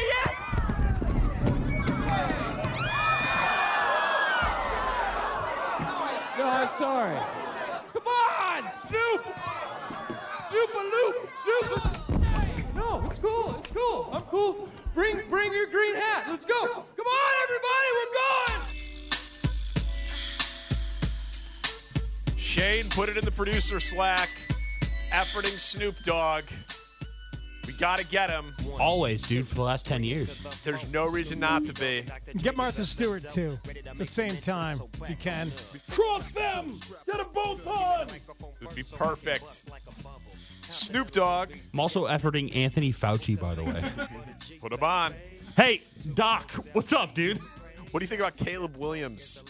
Yes! 0.08 0.36
No, 6.38 6.46
I'm 6.48 6.68
sorry. 6.78 7.18
Come 7.92 8.06
on, 8.06 8.72
Snoop! 8.72 9.24
Snoop 10.48 10.70
a 10.74 10.78
loop! 10.78 11.28
Snoop! 11.42 11.99
No, 12.90 13.06
it's 13.06 13.20
cool. 13.20 13.54
It's 13.56 13.70
cool. 13.70 14.08
I'm 14.12 14.22
cool. 14.22 14.68
Bring, 14.94 15.20
bring 15.30 15.52
your 15.52 15.68
green 15.68 15.94
hat. 15.94 16.24
Let's 16.28 16.44
go. 16.44 16.66
Come 16.66 17.06
on, 17.06 17.32
everybody. 17.44 17.88
We're 17.94 18.12
going. 22.26 22.36
Shane 22.36 22.90
put 22.90 23.08
it 23.08 23.16
in 23.16 23.24
the 23.24 23.30
producer 23.30 23.78
Slack. 23.78 24.28
Efforting 25.12 25.56
Snoop 25.56 25.94
Dogg. 26.02 26.42
We 27.64 27.74
got 27.74 28.00
to 28.00 28.04
get 28.04 28.28
him. 28.28 28.52
Always, 28.80 29.22
dude, 29.22 29.46
for 29.46 29.54
the 29.54 29.62
last 29.62 29.86
10 29.86 30.02
years. 30.02 30.28
There's 30.64 30.88
no 30.88 31.06
reason 31.06 31.38
not 31.38 31.64
to 31.66 31.72
be. 31.72 32.04
Get 32.38 32.56
Martha 32.56 32.84
Stewart 32.84 33.22
too. 33.30 33.56
At 33.86 33.98
the 33.98 34.04
same 34.04 34.38
time, 34.38 34.80
if 35.00 35.08
you 35.08 35.14
can. 35.14 35.52
Cross 35.90 36.32
them. 36.32 36.72
Get 37.06 37.18
them 37.18 37.26
both 37.32 37.64
on. 37.68 38.08
It 38.08 38.22
would 38.60 38.74
be 38.74 38.82
perfect. 38.82 39.70
Snoop 40.90 41.10
Dogg. 41.12 41.52
I'm 41.72 41.80
also 41.80 42.06
efforting 42.06 42.54
Anthony 42.56 42.92
Fauci, 42.92 43.38
by 43.38 43.54
the 43.54 43.62
way. 43.62 43.80
Put 44.60 44.72
him 44.72 44.82
on. 44.82 45.14
Hey, 45.56 45.82
Doc, 46.14 46.50
what's 46.72 46.92
up, 46.92 47.14
dude? 47.14 47.38
What 47.90 48.00
do 48.00 48.04
you 48.04 48.08
think 48.08 48.20
about 48.20 48.36
Caleb 48.36 48.76
Williams? 48.76 49.44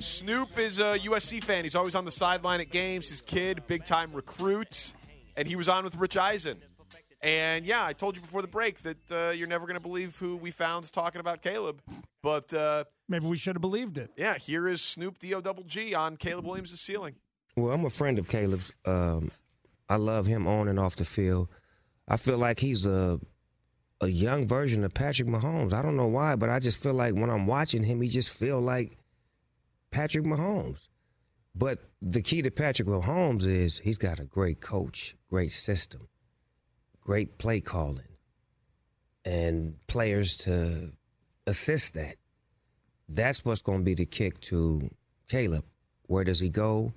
Snoop 0.00 0.58
is 0.58 0.78
a 0.78 0.98
USC 0.98 1.42
fan. 1.42 1.64
He's 1.64 1.74
always 1.74 1.94
on 1.94 2.04
the 2.04 2.10
sideline 2.10 2.60
at 2.60 2.70
games. 2.70 3.08
His 3.08 3.22
kid, 3.22 3.62
big 3.66 3.84
time 3.84 4.12
recruit. 4.12 4.94
And 5.36 5.48
he 5.48 5.56
was 5.56 5.68
on 5.68 5.84
with 5.84 5.96
Rich 5.96 6.16
Eisen. 6.16 6.58
And 7.22 7.64
yeah, 7.64 7.84
I 7.84 7.94
told 7.94 8.16
you 8.16 8.22
before 8.22 8.42
the 8.42 8.48
break 8.48 8.80
that 8.80 9.10
uh, 9.10 9.32
you're 9.34 9.48
never 9.48 9.66
going 9.66 9.78
to 9.78 9.82
believe 9.82 10.18
who 10.18 10.36
we 10.36 10.50
found 10.50 10.90
talking 10.92 11.20
about 11.20 11.40
Caleb. 11.40 11.80
But 12.22 12.52
uh, 12.52 12.84
maybe 13.08 13.26
we 13.26 13.38
should 13.38 13.56
have 13.56 13.62
believed 13.62 13.96
it. 13.96 14.10
Yeah, 14.16 14.36
here 14.36 14.68
is 14.68 14.82
Snoop 14.82 15.18
D 15.18 15.34
O 15.34 15.40
double 15.40 15.64
G 15.64 15.94
on 15.94 16.18
Caleb 16.18 16.44
Williams' 16.44 16.78
ceiling. 16.78 17.14
Well, 17.56 17.72
I'm 17.72 17.84
a 17.86 17.90
friend 17.90 18.18
of 18.18 18.28
Caleb's. 18.28 18.72
Um, 18.84 19.30
I 19.88 19.96
love 19.96 20.26
him 20.26 20.46
on 20.46 20.68
and 20.68 20.78
off 20.78 20.96
the 20.96 21.04
field. 21.04 21.48
I 22.08 22.16
feel 22.16 22.38
like 22.38 22.60
he's 22.60 22.86
a 22.86 23.20
a 24.00 24.08
young 24.08 24.46
version 24.46 24.84
of 24.84 24.92
Patrick 24.92 25.28
Mahomes. 25.28 25.72
I 25.72 25.80
don't 25.82 25.96
know 25.96 26.06
why, 26.06 26.36
but 26.36 26.50
I 26.50 26.58
just 26.58 26.82
feel 26.82 26.92
like 26.92 27.14
when 27.14 27.30
I'm 27.30 27.46
watching 27.46 27.82
him, 27.82 28.02
he 28.02 28.08
just 28.08 28.28
feel 28.28 28.60
like 28.60 28.98
Patrick 29.90 30.24
Mahomes. 30.24 30.88
But 31.54 31.78
the 32.02 32.20
key 32.20 32.42
to 32.42 32.50
Patrick 32.50 32.88
Mahomes 32.88 33.46
is 33.46 33.78
he's 33.78 33.96
got 33.96 34.20
a 34.20 34.24
great 34.24 34.60
coach, 34.60 35.16
great 35.30 35.52
system, 35.52 36.08
great 37.00 37.38
play 37.38 37.60
calling, 37.60 38.18
and 39.24 39.76
players 39.86 40.36
to 40.38 40.92
assist 41.46 41.94
that. 41.94 42.16
That's 43.08 43.44
what's 43.44 43.62
going 43.62 43.78
to 43.78 43.84
be 43.84 43.94
the 43.94 44.04
kick 44.04 44.40
to 44.40 44.90
Caleb. 45.28 45.64
Where 46.02 46.24
does 46.24 46.40
he 46.40 46.50
go? 46.50 46.92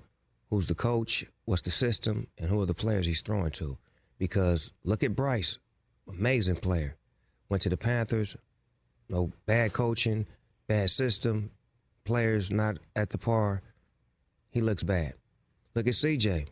Who's 0.50 0.66
the 0.66 0.74
coach? 0.74 1.24
What's 1.50 1.62
the 1.62 1.72
system? 1.72 2.28
And 2.38 2.48
who 2.48 2.62
are 2.62 2.66
the 2.66 2.74
players 2.74 3.06
he's 3.06 3.22
throwing 3.22 3.50
to? 3.50 3.76
Because 4.18 4.72
look 4.84 5.02
at 5.02 5.16
Bryce, 5.16 5.58
amazing 6.08 6.54
player. 6.54 6.96
Went 7.48 7.64
to 7.64 7.68
the 7.68 7.76
Panthers, 7.76 8.36
no 9.08 9.32
bad 9.46 9.72
coaching, 9.72 10.28
bad 10.68 10.90
system, 10.90 11.50
players 12.04 12.52
not 12.52 12.78
at 12.94 13.10
the 13.10 13.18
par. 13.18 13.62
He 14.52 14.60
looks 14.60 14.84
bad. 14.84 15.14
Look 15.74 15.88
at 15.88 15.94
CJ, 15.94 16.46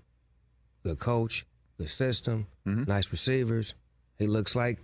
good 0.83 0.99
coach, 0.99 1.47
good 1.79 1.91
system, 1.91 2.49
mm-hmm. 2.67 2.83
nice 2.89 3.13
receivers. 3.13 3.75
He 4.19 4.27
looks 4.27 4.57
like 4.57 4.81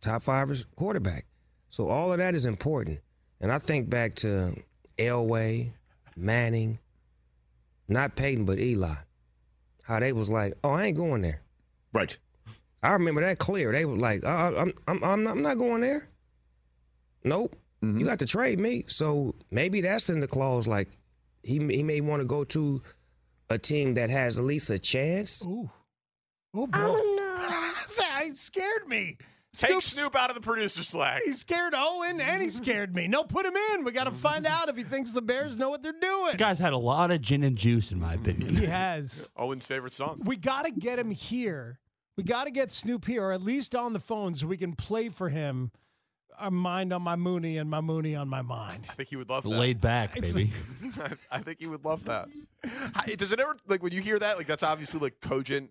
top 0.00 0.22
five 0.22 0.52
quarterback. 0.76 1.26
So 1.68 1.88
all 1.88 2.12
of 2.12 2.18
that 2.18 2.36
is 2.36 2.46
important. 2.46 3.00
And 3.40 3.50
I 3.50 3.58
think 3.58 3.90
back 3.90 4.14
to 4.16 4.54
Elway, 4.96 5.72
Manning, 6.14 6.78
not 7.88 8.14
Peyton, 8.14 8.44
but 8.44 8.60
Eli. 8.60 8.94
How 9.86 10.00
they 10.00 10.12
was 10.12 10.28
like, 10.28 10.54
oh, 10.64 10.70
I 10.70 10.86
ain't 10.86 10.96
going 10.96 11.22
there. 11.22 11.42
Right. 11.92 12.16
I 12.82 12.92
remember 12.92 13.20
that 13.20 13.38
clear. 13.38 13.70
They 13.70 13.84
were 13.84 13.96
like, 13.96 14.24
uh, 14.24 14.52
I'm, 14.56 14.72
I'm, 14.88 15.04
I'm, 15.04 15.22
not, 15.22 15.30
I'm 15.30 15.42
not 15.42 15.58
going 15.58 15.80
there. 15.80 16.08
Nope. 17.22 17.56
You 17.82 18.04
got 18.04 18.18
to 18.18 18.26
trade 18.26 18.58
me. 18.58 18.84
So 18.88 19.36
maybe 19.50 19.80
that's 19.80 20.10
in 20.10 20.18
the 20.18 20.26
clause. 20.26 20.66
Like 20.66 20.88
he, 21.42 21.58
he 21.58 21.84
may 21.84 22.00
want 22.00 22.20
to 22.20 22.26
go 22.26 22.42
to 22.44 22.82
a 23.48 23.58
team 23.58 23.94
that 23.94 24.10
has 24.10 24.38
at 24.38 24.44
least 24.44 24.70
a 24.70 24.78
chance. 24.78 25.44
Ooh. 25.46 25.70
Oh, 26.52 26.66
boy. 26.66 26.72
that 28.26 28.36
scared 28.36 28.88
me. 28.88 29.18
Take 29.56 29.70
Snoop's- 29.70 29.86
Snoop 29.86 30.14
out 30.14 30.28
of 30.30 30.34
the 30.34 30.42
producer 30.42 30.82
slack. 30.82 31.22
He 31.24 31.32
scared 31.32 31.72
Owen 31.76 32.20
and 32.20 32.42
he 32.42 32.50
scared 32.50 32.94
me. 32.94 33.08
No, 33.08 33.24
put 33.24 33.46
him 33.46 33.54
in. 33.72 33.84
We 33.84 33.92
got 33.92 34.04
to 34.04 34.10
find 34.10 34.46
out 34.46 34.68
if 34.68 34.76
he 34.76 34.82
thinks 34.82 35.12
the 35.12 35.22
Bears 35.22 35.56
know 35.56 35.70
what 35.70 35.82
they're 35.82 35.92
doing. 35.92 36.32
The 36.32 36.36
guy's 36.38 36.58
had 36.58 36.72
a 36.74 36.78
lot 36.78 37.10
of 37.10 37.22
gin 37.22 37.42
and 37.42 37.56
juice, 37.56 37.90
in 37.90 37.98
my 38.00 38.14
opinion. 38.14 38.54
He 38.56 38.66
has. 38.66 39.30
Owen's 39.36 39.64
favorite 39.66 39.92
song. 39.94 40.20
We 40.24 40.36
got 40.36 40.64
to 40.66 40.70
get 40.70 40.98
him 40.98 41.10
here. 41.10 41.78
We 42.16 42.22
got 42.22 42.44
to 42.44 42.50
get 42.50 42.70
Snoop 42.70 43.04
here, 43.06 43.24
or 43.24 43.32
at 43.32 43.42
least 43.42 43.74
on 43.74 43.92
the 43.92 44.00
phone, 44.00 44.34
so 44.34 44.46
we 44.46 44.56
can 44.56 44.74
play 44.74 45.08
for 45.08 45.28
him. 45.28 45.70
A 46.38 46.50
mind 46.50 46.92
on 46.92 47.00
my 47.00 47.16
Mooney 47.16 47.56
and 47.56 47.70
my 47.70 47.80
Mooney 47.80 48.14
on 48.14 48.28
my 48.28 48.42
mind. 48.42 48.84
I 48.90 48.92
think 48.92 49.08
he 49.08 49.16
would 49.16 49.30
love 49.30 49.44
that. 49.44 49.48
Laid 49.48 49.80
back, 49.80 50.20
baby. 50.20 50.52
I 51.30 51.38
think 51.40 51.60
he 51.60 51.66
would 51.66 51.82
love 51.82 52.04
that. 52.04 52.28
Does 53.16 53.32
it 53.32 53.40
ever 53.40 53.56
like 53.66 53.82
when 53.82 53.92
you 53.92 54.02
hear 54.02 54.18
that? 54.18 54.36
Like 54.36 54.46
that's 54.46 54.62
obviously 54.62 55.00
like 55.00 55.22
cogent 55.22 55.70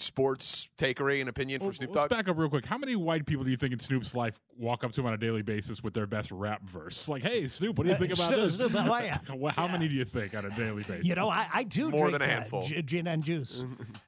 sports 0.00 0.68
takeaway 0.78 1.20
and 1.20 1.28
opinion 1.28 1.60
from 1.60 1.72
Snoop 1.72 1.92
Dogg. 1.92 2.10
Let's 2.10 2.14
back 2.14 2.28
up 2.28 2.38
real 2.38 2.48
quick. 2.48 2.64
How 2.66 2.78
many 2.78 2.96
white 2.96 3.26
people 3.26 3.44
do 3.44 3.50
you 3.50 3.56
think 3.56 3.72
in 3.72 3.78
Snoop's 3.78 4.14
life 4.14 4.38
walk 4.56 4.82
up 4.84 4.92
to 4.92 5.00
him 5.00 5.06
on 5.06 5.12
a 5.14 5.18
daily 5.18 5.42
basis 5.42 5.82
with 5.82 5.94
their 5.94 6.06
best 6.06 6.30
rap 6.32 6.62
verse? 6.68 7.08
Like, 7.08 7.22
hey, 7.22 7.46
Snoop, 7.46 7.76
what 7.78 7.84
do 7.86 7.92
you 7.92 7.98
think 7.98 8.12
about 8.12 8.28
Snoop, 8.28 8.40
this? 8.40 8.54
Snoop, 8.56 8.72
how 8.72 8.92
are 8.92 9.04
ya? 9.04 9.16
Well, 9.34 9.52
How 9.54 9.68
many 9.68 9.88
do 9.88 9.94
you 9.94 10.04
think 10.04 10.34
on 10.34 10.44
a 10.44 10.50
daily 10.50 10.82
basis? 10.82 11.04
You 11.06 11.14
know, 11.14 11.28
I, 11.28 11.46
I 11.52 11.62
do 11.64 11.90
More 11.90 12.08
drink 12.08 12.12
than 12.12 12.22
a 12.22 12.24
uh, 12.24 12.28
handful. 12.28 12.62
gi- 12.62 12.82
gin 12.82 13.06
and 13.06 13.22
juice. 13.22 13.62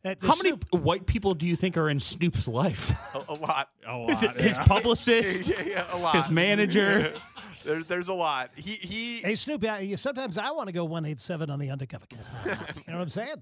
Uh, 0.05 0.15
How 0.23 0.35
many 0.43 0.57
white 0.71 1.07
people 1.07 1.35
do 1.35 1.47
you 1.47 1.57
think 1.57 1.77
are 1.77 1.89
in 1.91 2.01
Snoop's 2.01 2.49
life? 2.49 2.93
A, 3.15 3.25
a 3.33 3.35
lot. 3.35 3.69
A 3.87 4.07
Is 4.11 4.23
it 4.23 4.27
lot, 4.29 4.37
his 4.37 4.57
yeah. 4.57 4.65
publicist? 4.65 5.49
yeah, 5.49 5.63
yeah, 5.63 5.85
a 5.93 5.99
lot. 5.99 6.17
His 6.17 6.29
manager? 6.31 7.15
there's 7.65 7.87
there's 7.87 8.09
a 8.09 8.15
lot. 8.15 8.51
He 8.57 8.73
he. 8.73 9.19
Hey, 9.19 9.35
Snoop, 9.35 9.63
yeah, 9.63 9.79
you- 9.81 9.97
sometimes 9.97 10.39
I 10.39 10.51
want 10.53 10.69
to 10.69 10.73
go 10.73 10.85
187 10.85 11.51
on 11.51 11.59
the 11.59 11.71
undercover. 11.71 12.07
you 12.11 12.19
know 12.51 12.57
what 12.87 12.95
I'm 13.03 13.09
saying? 13.09 13.37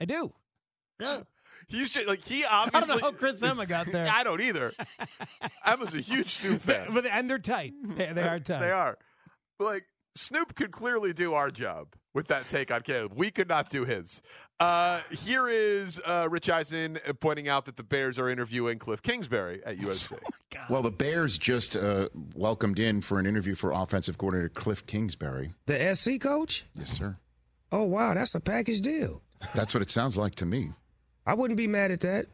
I 0.00 0.04
do. 0.04 0.32
Yeah. 1.00 1.20
He's 1.68 1.92
just 1.92 2.06
like 2.06 2.24
he 2.24 2.44
obviously. 2.44 2.94
I 2.94 2.94
don't 2.94 3.02
know 3.02 3.10
how 3.10 3.16
Chris 3.16 3.42
Emma 3.42 3.66
got 3.66 3.86
there. 3.86 4.06
I 4.12 4.24
don't 4.24 4.40
either. 4.40 4.72
Emma's 5.66 5.94
a 5.94 6.00
huge 6.00 6.30
Snoop 6.30 6.60
fan. 6.60 6.88
But, 6.92 7.06
and 7.06 7.28
they're 7.28 7.38
tight. 7.38 7.72
They, 7.82 8.12
they 8.12 8.22
are 8.22 8.38
tight. 8.40 8.60
They 8.60 8.70
are. 8.70 8.98
But 9.58 9.64
like 9.66 9.82
Snoop 10.14 10.54
could 10.54 10.70
clearly 10.70 11.12
do 11.12 11.34
our 11.34 11.50
job 11.50 11.88
with 12.14 12.28
that 12.28 12.48
take 12.48 12.70
on 12.70 12.82
Caleb. 12.82 13.12
We 13.16 13.30
could 13.30 13.48
not 13.48 13.68
do 13.68 13.84
his. 13.84 14.22
Uh, 14.60 15.00
here 15.10 15.48
is 15.48 16.00
uh, 16.06 16.28
Rich 16.30 16.48
Eisen 16.48 16.98
pointing 17.20 17.48
out 17.48 17.64
that 17.64 17.76
the 17.76 17.82
Bears 17.82 18.18
are 18.18 18.28
interviewing 18.28 18.78
Cliff 18.78 19.02
Kingsbury 19.02 19.62
at 19.66 19.76
USC. 19.78 20.16
Well, 20.70 20.82
the 20.82 20.92
Bears 20.92 21.36
just 21.36 21.76
uh, 21.76 22.08
welcomed 22.34 22.78
in 22.78 23.00
for 23.00 23.18
an 23.18 23.26
interview 23.26 23.56
for 23.56 23.72
offensive 23.72 24.16
coordinator 24.16 24.48
Cliff 24.48 24.86
Kingsbury. 24.86 25.52
The 25.66 25.94
SC 25.94 26.20
coach? 26.20 26.64
Yes, 26.76 26.92
sir. 26.92 27.16
Oh 27.72 27.82
wow, 27.82 28.14
that's 28.14 28.34
a 28.36 28.40
package 28.40 28.80
deal. 28.80 29.20
That's 29.52 29.74
what 29.74 29.82
it 29.82 29.90
sounds 29.90 30.16
like 30.16 30.36
to 30.36 30.46
me. 30.46 30.70
I 31.26 31.34
wouldn't 31.34 31.56
be 31.56 31.66
mad 31.66 31.90
at 31.90 32.00
that. 32.00 32.26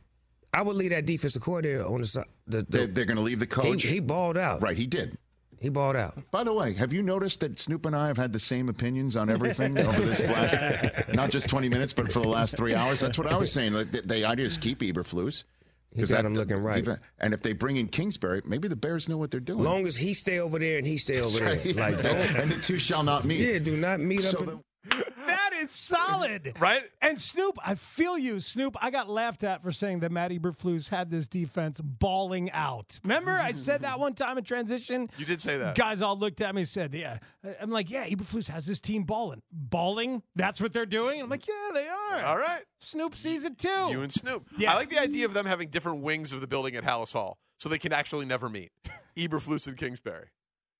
I 0.52 0.62
would 0.62 0.76
leave 0.76 0.90
that 0.90 1.06
defensive 1.06 1.42
coordinator 1.42 1.86
on 1.86 2.00
the 2.00 2.06
side. 2.06 2.24
The, 2.46 2.62
the, 2.62 2.78
They, 2.78 2.86
they're 2.86 3.04
going 3.04 3.16
to 3.18 3.22
leave 3.22 3.38
the 3.38 3.46
coach. 3.46 3.82
He, 3.82 3.88
he 3.88 4.00
balled 4.00 4.36
out. 4.36 4.60
Right, 4.60 4.76
he 4.76 4.86
did. 4.86 5.16
He 5.60 5.68
balled 5.68 5.94
out. 5.94 6.18
By 6.30 6.42
the 6.42 6.52
way, 6.54 6.72
have 6.74 6.92
you 6.92 7.02
noticed 7.02 7.40
that 7.40 7.58
Snoop 7.58 7.84
and 7.86 7.94
I 7.94 8.06
have 8.08 8.16
had 8.16 8.32
the 8.32 8.38
same 8.38 8.68
opinions 8.68 9.14
on 9.14 9.28
everything 9.30 9.78
over 9.78 10.00
this 10.00 10.24
last, 10.24 11.08
not 11.14 11.30
just 11.30 11.48
20 11.50 11.68
minutes, 11.68 11.92
but 11.92 12.10
for 12.10 12.20
the 12.20 12.28
last 12.28 12.56
three 12.56 12.74
hours? 12.74 13.00
That's 13.00 13.18
what 13.18 13.26
I 13.26 13.36
was 13.36 13.52
saying. 13.52 13.74
Like, 13.74 13.90
the, 13.92 14.24
idea 14.24 14.46
is 14.46 14.56
keep 14.56 14.80
Eberflus. 14.80 15.44
He 15.94 16.00
got 16.02 16.08
that- 16.08 16.24
him 16.24 16.34
looking 16.34 16.56
right. 16.56 16.86
And 17.18 17.34
if 17.34 17.42
they 17.42 17.52
bring 17.52 17.76
in 17.76 17.88
Kingsbury, 17.88 18.42
maybe 18.44 18.68
the 18.68 18.76
Bears 18.76 19.08
know 19.08 19.18
what 19.18 19.30
they're 19.30 19.38
doing. 19.38 19.62
Long 19.62 19.86
as 19.86 19.96
he 19.98 20.14
stay 20.14 20.38
over 20.38 20.58
there 20.58 20.78
and 20.78 20.86
he 20.86 20.96
stay 20.96 21.20
over 21.20 21.38
there, 21.38 21.74
like 21.74 22.02
don't. 22.02 22.34
and 22.36 22.50
the 22.52 22.60
two 22.60 22.78
shall 22.78 23.02
not 23.02 23.24
meet. 23.24 23.40
Yeah, 23.40 23.58
do 23.58 23.76
not 23.76 24.00
meet 24.00 24.22
So 24.22 24.38
up. 24.38 24.46
the- 24.46 24.60
That 24.84 25.50
is 25.60 25.70
solid. 25.70 26.54
right? 26.60 26.82
And 27.02 27.20
Snoop, 27.20 27.58
I 27.64 27.74
feel 27.74 28.16
you. 28.16 28.40
Snoop, 28.40 28.76
I 28.80 28.90
got 28.90 29.08
laughed 29.08 29.44
at 29.44 29.62
for 29.62 29.72
saying 29.72 30.00
that 30.00 30.10
Matt 30.10 30.30
Eberflus 30.30 30.88
had 30.88 31.10
this 31.10 31.28
defense 31.28 31.80
balling 31.80 32.50
out. 32.52 32.98
Remember, 33.02 33.32
I 33.32 33.50
said 33.52 33.82
that 33.82 33.98
one 33.98 34.14
time 34.14 34.38
in 34.38 34.44
transition? 34.44 35.10
You 35.18 35.26
did 35.26 35.40
say 35.40 35.58
that. 35.58 35.74
Guys 35.76 36.02
all 36.02 36.16
looked 36.18 36.40
at 36.40 36.54
me 36.54 36.62
and 36.62 36.68
said, 36.68 36.94
Yeah. 36.94 37.18
I'm 37.60 37.70
like, 37.70 37.90
Yeah, 37.90 38.06
Eberflus 38.06 38.48
has 38.48 38.66
this 38.66 38.80
team 38.80 39.04
balling. 39.04 39.42
Balling? 39.52 40.22
That's 40.34 40.60
what 40.60 40.72
they're 40.72 40.86
doing? 40.86 41.20
I'm 41.20 41.28
like, 41.28 41.46
Yeah, 41.46 41.70
they 41.74 41.88
are. 41.88 42.24
All 42.24 42.38
right. 42.38 42.62
Snoop 42.78 43.14
sees 43.14 43.44
it 43.44 43.58
too. 43.58 43.88
You 43.90 44.02
and 44.02 44.12
Snoop. 44.12 44.46
Yeah. 44.56 44.72
I 44.72 44.76
like 44.76 44.88
the 44.88 45.00
idea 45.00 45.26
of 45.26 45.34
them 45.34 45.46
having 45.46 45.68
different 45.68 46.02
wings 46.02 46.32
of 46.32 46.40
the 46.40 46.46
building 46.46 46.74
at 46.76 46.84
Halas 46.84 47.12
Hall 47.12 47.38
so 47.58 47.68
they 47.68 47.78
can 47.78 47.92
actually 47.92 48.24
never 48.26 48.48
meet. 48.48 48.70
Eberflus 49.16 49.66
and 49.68 49.76
Kingsbury. 49.76 50.28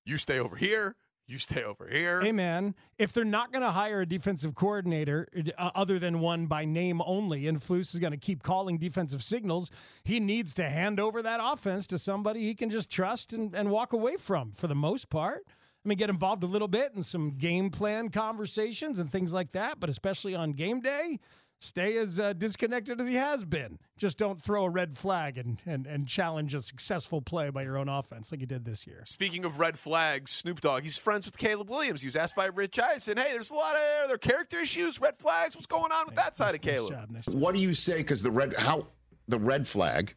You 0.05 0.17
stay 0.17 0.39
over 0.39 0.55
here. 0.55 0.95
You 1.31 1.37
stay 1.37 1.63
over 1.63 1.87
here. 1.87 2.19
Hey, 2.19 2.33
man, 2.33 2.75
if 2.97 3.13
they're 3.13 3.23
not 3.23 3.53
going 3.53 3.63
to 3.63 3.71
hire 3.71 4.01
a 4.01 4.05
defensive 4.05 4.53
coordinator 4.53 5.29
uh, 5.57 5.71
other 5.73 5.97
than 5.97 6.19
one 6.19 6.47
by 6.47 6.65
name 6.65 7.01
only, 7.05 7.47
and 7.47 7.57
Flus 7.61 7.93
is 7.93 8.01
going 8.01 8.11
to 8.11 8.17
keep 8.17 8.43
calling 8.43 8.77
defensive 8.77 9.23
signals, 9.23 9.71
he 10.03 10.19
needs 10.19 10.53
to 10.55 10.69
hand 10.69 10.99
over 10.99 11.21
that 11.21 11.39
offense 11.41 11.87
to 11.87 11.97
somebody 11.97 12.41
he 12.41 12.53
can 12.53 12.69
just 12.69 12.89
trust 12.89 13.31
and, 13.31 13.55
and 13.55 13.71
walk 13.71 13.93
away 13.93 14.17
from 14.17 14.51
for 14.51 14.67
the 14.67 14.75
most 14.75 15.09
part. 15.09 15.45
I 15.47 15.87
mean, 15.87 15.97
get 15.97 16.09
involved 16.09 16.43
a 16.43 16.47
little 16.47 16.67
bit 16.67 16.91
in 16.97 17.01
some 17.01 17.37
game 17.37 17.69
plan 17.69 18.09
conversations 18.09 18.99
and 18.99 19.09
things 19.09 19.33
like 19.33 19.51
that, 19.51 19.79
but 19.79 19.89
especially 19.89 20.35
on 20.35 20.51
game 20.51 20.81
day, 20.81 21.17
stay 21.61 21.95
as 21.97 22.19
uh, 22.19 22.33
disconnected 22.33 22.99
as 22.99 23.07
he 23.07 23.15
has 23.15 23.45
been. 23.45 23.77
Just 23.97 24.17
don't 24.17 24.41
throw 24.41 24.65
a 24.65 24.69
red 24.69 24.97
flag 24.97 25.37
and, 25.37 25.61
and, 25.65 25.85
and 25.85 26.07
challenge 26.07 26.55
a 26.55 26.59
successful 26.59 27.21
play 27.21 27.49
by 27.51 27.61
your 27.61 27.77
own 27.77 27.87
offense 27.87 28.31
like 28.31 28.41
you 28.41 28.47
did 28.47 28.65
this 28.65 28.85
year. 28.85 29.03
Speaking 29.05 29.45
of 29.45 29.59
red 29.59 29.77
flags, 29.77 30.31
Snoop 30.31 30.59
Dogg, 30.59 30.83
he's 30.83 30.97
friends 30.97 31.25
with 31.25 31.37
Caleb 31.37 31.69
Williams. 31.69 32.01
He 32.01 32.07
was 32.07 32.15
asked 32.15 32.35
by 32.35 32.47
Rich 32.47 32.79
Eisen, 32.79 33.17
hey, 33.17 33.31
there's 33.31 33.51
a 33.51 33.55
lot 33.55 33.75
of 33.75 34.05
other 34.05 34.17
character 34.17 34.59
issues, 34.59 34.99
red 34.99 35.15
flags. 35.15 35.55
What's 35.55 35.67
going 35.67 35.91
on 35.91 36.07
with 36.07 36.15
that 36.15 36.35
side 36.35 36.55
of 36.55 36.61
Caleb? 36.61 36.93
What 37.27 37.53
do 37.53 37.61
you 37.61 37.73
say? 37.73 37.97
Because 37.97 38.23
the 38.23 38.31
red 38.31 38.55
how 38.55 38.87
the 39.27 39.39
red 39.39 39.67
flag 39.67 40.15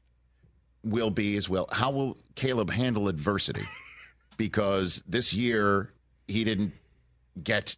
will 0.82 1.10
be 1.10 1.36
as 1.36 1.48
well. 1.48 1.68
How 1.70 1.90
will 1.90 2.16
Caleb 2.34 2.70
handle 2.70 3.08
adversity? 3.08 3.66
because 4.36 5.04
this 5.06 5.32
year 5.32 5.92
he 6.26 6.42
didn't 6.42 6.72
get 7.42 7.76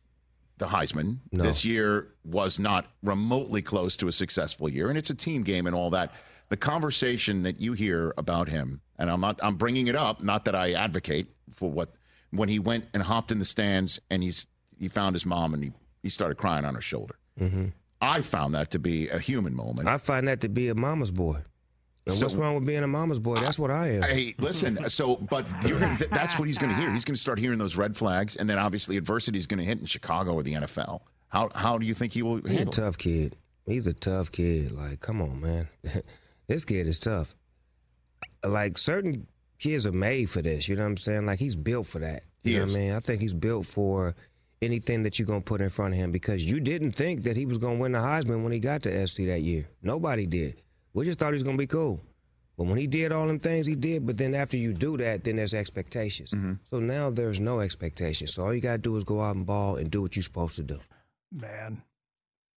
the 0.58 0.66
Heisman. 0.66 1.18
No. 1.32 1.44
This 1.44 1.64
year 1.64 2.08
was 2.24 2.58
not 2.58 2.86
remotely 3.02 3.62
close 3.62 3.96
to 3.98 4.08
a 4.08 4.12
successful 4.12 4.68
year, 4.68 4.88
and 4.88 4.96
it's 4.98 5.10
a 5.10 5.14
team 5.14 5.42
game 5.42 5.66
and 5.66 5.74
all 5.74 5.90
that. 5.90 6.12
The 6.48 6.56
conversation 6.56 7.42
that 7.42 7.60
you 7.60 7.72
hear 7.72 8.14
about 8.16 8.48
him, 8.48 8.80
and 8.98 9.10
I'm 9.10 9.20
not, 9.20 9.38
I'm 9.42 9.56
bringing 9.56 9.88
it 9.88 9.96
up, 9.96 10.22
not 10.22 10.44
that 10.44 10.54
I 10.54 10.72
advocate 10.72 11.26
for 11.52 11.70
what 11.70 11.94
when 12.30 12.48
he 12.48 12.58
went 12.58 12.86
and 12.94 13.02
hopped 13.02 13.32
in 13.32 13.38
the 13.38 13.44
stands 13.44 13.98
and 14.10 14.22
he's 14.22 14.46
he 14.78 14.88
found 14.88 15.14
his 15.14 15.24
mom 15.26 15.54
and 15.54 15.62
he 15.64 15.72
he 16.02 16.08
started 16.10 16.36
crying 16.36 16.64
on 16.64 16.74
her 16.74 16.80
shoulder. 16.80 17.16
Mhm. 17.40 17.72
I 18.00 18.20
found 18.20 18.54
that 18.54 18.70
to 18.72 18.78
be 18.78 19.08
a 19.08 19.18
human 19.18 19.54
moment. 19.56 19.88
I 19.88 19.96
find 19.98 20.28
that 20.28 20.40
to 20.42 20.48
be 20.48 20.68
a 20.68 20.74
mama's 20.74 21.10
boy. 21.10 21.42
So- 22.14 22.26
what's 22.26 22.36
wrong 22.36 22.54
with 22.54 22.64
being 22.64 22.82
a 22.82 22.86
mama's 22.86 23.18
boy? 23.18 23.40
That's 23.40 23.58
what 23.58 23.70
I 23.70 23.92
am. 23.96 24.02
Hey, 24.02 24.34
listen. 24.38 24.88
So, 24.88 25.16
but 25.16 25.44
th- 25.62 26.08
that's 26.10 26.38
what 26.38 26.46
he's 26.46 26.56
going 26.58 26.72
to 26.72 26.78
hear. 26.80 26.90
He's 26.92 27.04
going 27.04 27.16
to 27.16 27.20
start 27.20 27.38
hearing 27.38 27.58
those 27.58 27.76
red 27.76 27.96
flags, 27.96 28.36
and 28.36 28.48
then 28.48 28.58
obviously 28.58 28.96
adversity 28.96 29.38
is 29.38 29.46
going 29.46 29.58
to 29.58 29.64
hit 29.64 29.80
in 29.80 29.86
Chicago 29.86 30.34
or 30.34 30.42
the 30.42 30.54
NFL. 30.54 31.00
How 31.28 31.50
how 31.54 31.78
do 31.78 31.84
you 31.86 31.94
think 31.94 32.12
he 32.12 32.22
will 32.22 32.40
He's 32.42 32.60
a 32.60 32.64
tough 32.66 32.96
kid. 32.98 33.36
He's 33.66 33.86
a 33.88 33.92
tough 33.92 34.30
kid. 34.30 34.70
Like, 34.70 35.00
come 35.00 35.20
on, 35.20 35.40
man. 35.40 35.68
this 36.46 36.64
kid 36.64 36.86
is 36.86 37.00
tough. 37.00 37.34
like 38.44 38.78
certain 38.78 39.26
kids 39.58 39.86
are 39.86 39.92
made 39.92 40.30
for 40.30 40.42
this. 40.42 40.68
You 40.68 40.76
know 40.76 40.82
what 40.82 40.90
I'm 40.90 40.96
saying? 40.98 41.26
Like 41.26 41.38
he's 41.40 41.56
built 41.56 41.86
for 41.86 41.98
that. 41.98 42.22
You 42.44 42.52
He 42.52 42.58
know 42.58 42.64
is. 42.66 42.72
what 42.74 42.78
I 42.80 42.84
mean? 42.84 42.92
I 42.92 43.00
think 43.00 43.20
he's 43.20 43.34
built 43.34 43.66
for 43.66 44.14
anything 44.62 45.02
that 45.02 45.18
you're 45.18 45.26
gonna 45.26 45.40
put 45.40 45.60
in 45.60 45.68
front 45.70 45.94
of 45.94 45.98
him 46.00 46.12
because 46.12 46.44
you 46.44 46.60
didn't 46.60 46.92
think 46.92 47.24
that 47.24 47.36
he 47.36 47.44
was 47.46 47.58
gonna 47.58 47.76
win 47.78 47.92
the 47.92 47.98
Heisman 47.98 48.42
when 48.44 48.52
he 48.52 48.60
got 48.60 48.82
to 48.84 49.06
SC 49.06 49.24
that 49.26 49.42
year. 49.42 49.68
Nobody 49.82 50.26
did. 50.26 50.62
We 50.96 51.04
just 51.04 51.18
thought 51.18 51.28
he 51.28 51.34
was 51.34 51.42
gonna 51.42 51.58
be 51.58 51.66
cool. 51.66 52.00
But 52.56 52.64
when 52.64 52.78
he 52.78 52.86
did 52.86 53.12
all 53.12 53.26
them 53.26 53.38
things 53.38 53.66
he 53.66 53.74
did, 53.74 54.06
but 54.06 54.16
then 54.16 54.34
after 54.34 54.56
you 54.56 54.72
do 54.72 54.96
that, 54.96 55.24
then 55.24 55.36
there's 55.36 55.52
expectations. 55.52 56.30
Mm-hmm. 56.30 56.54
So 56.64 56.80
now 56.80 57.10
there's 57.10 57.38
no 57.38 57.60
expectations. 57.60 58.32
So 58.32 58.44
all 58.44 58.54
you 58.54 58.62
gotta 58.62 58.78
do 58.78 58.96
is 58.96 59.04
go 59.04 59.20
out 59.20 59.36
and 59.36 59.44
ball 59.44 59.76
and 59.76 59.90
do 59.90 60.00
what 60.00 60.16
you're 60.16 60.22
supposed 60.22 60.56
to 60.56 60.62
do. 60.62 60.80
Man. 61.30 61.82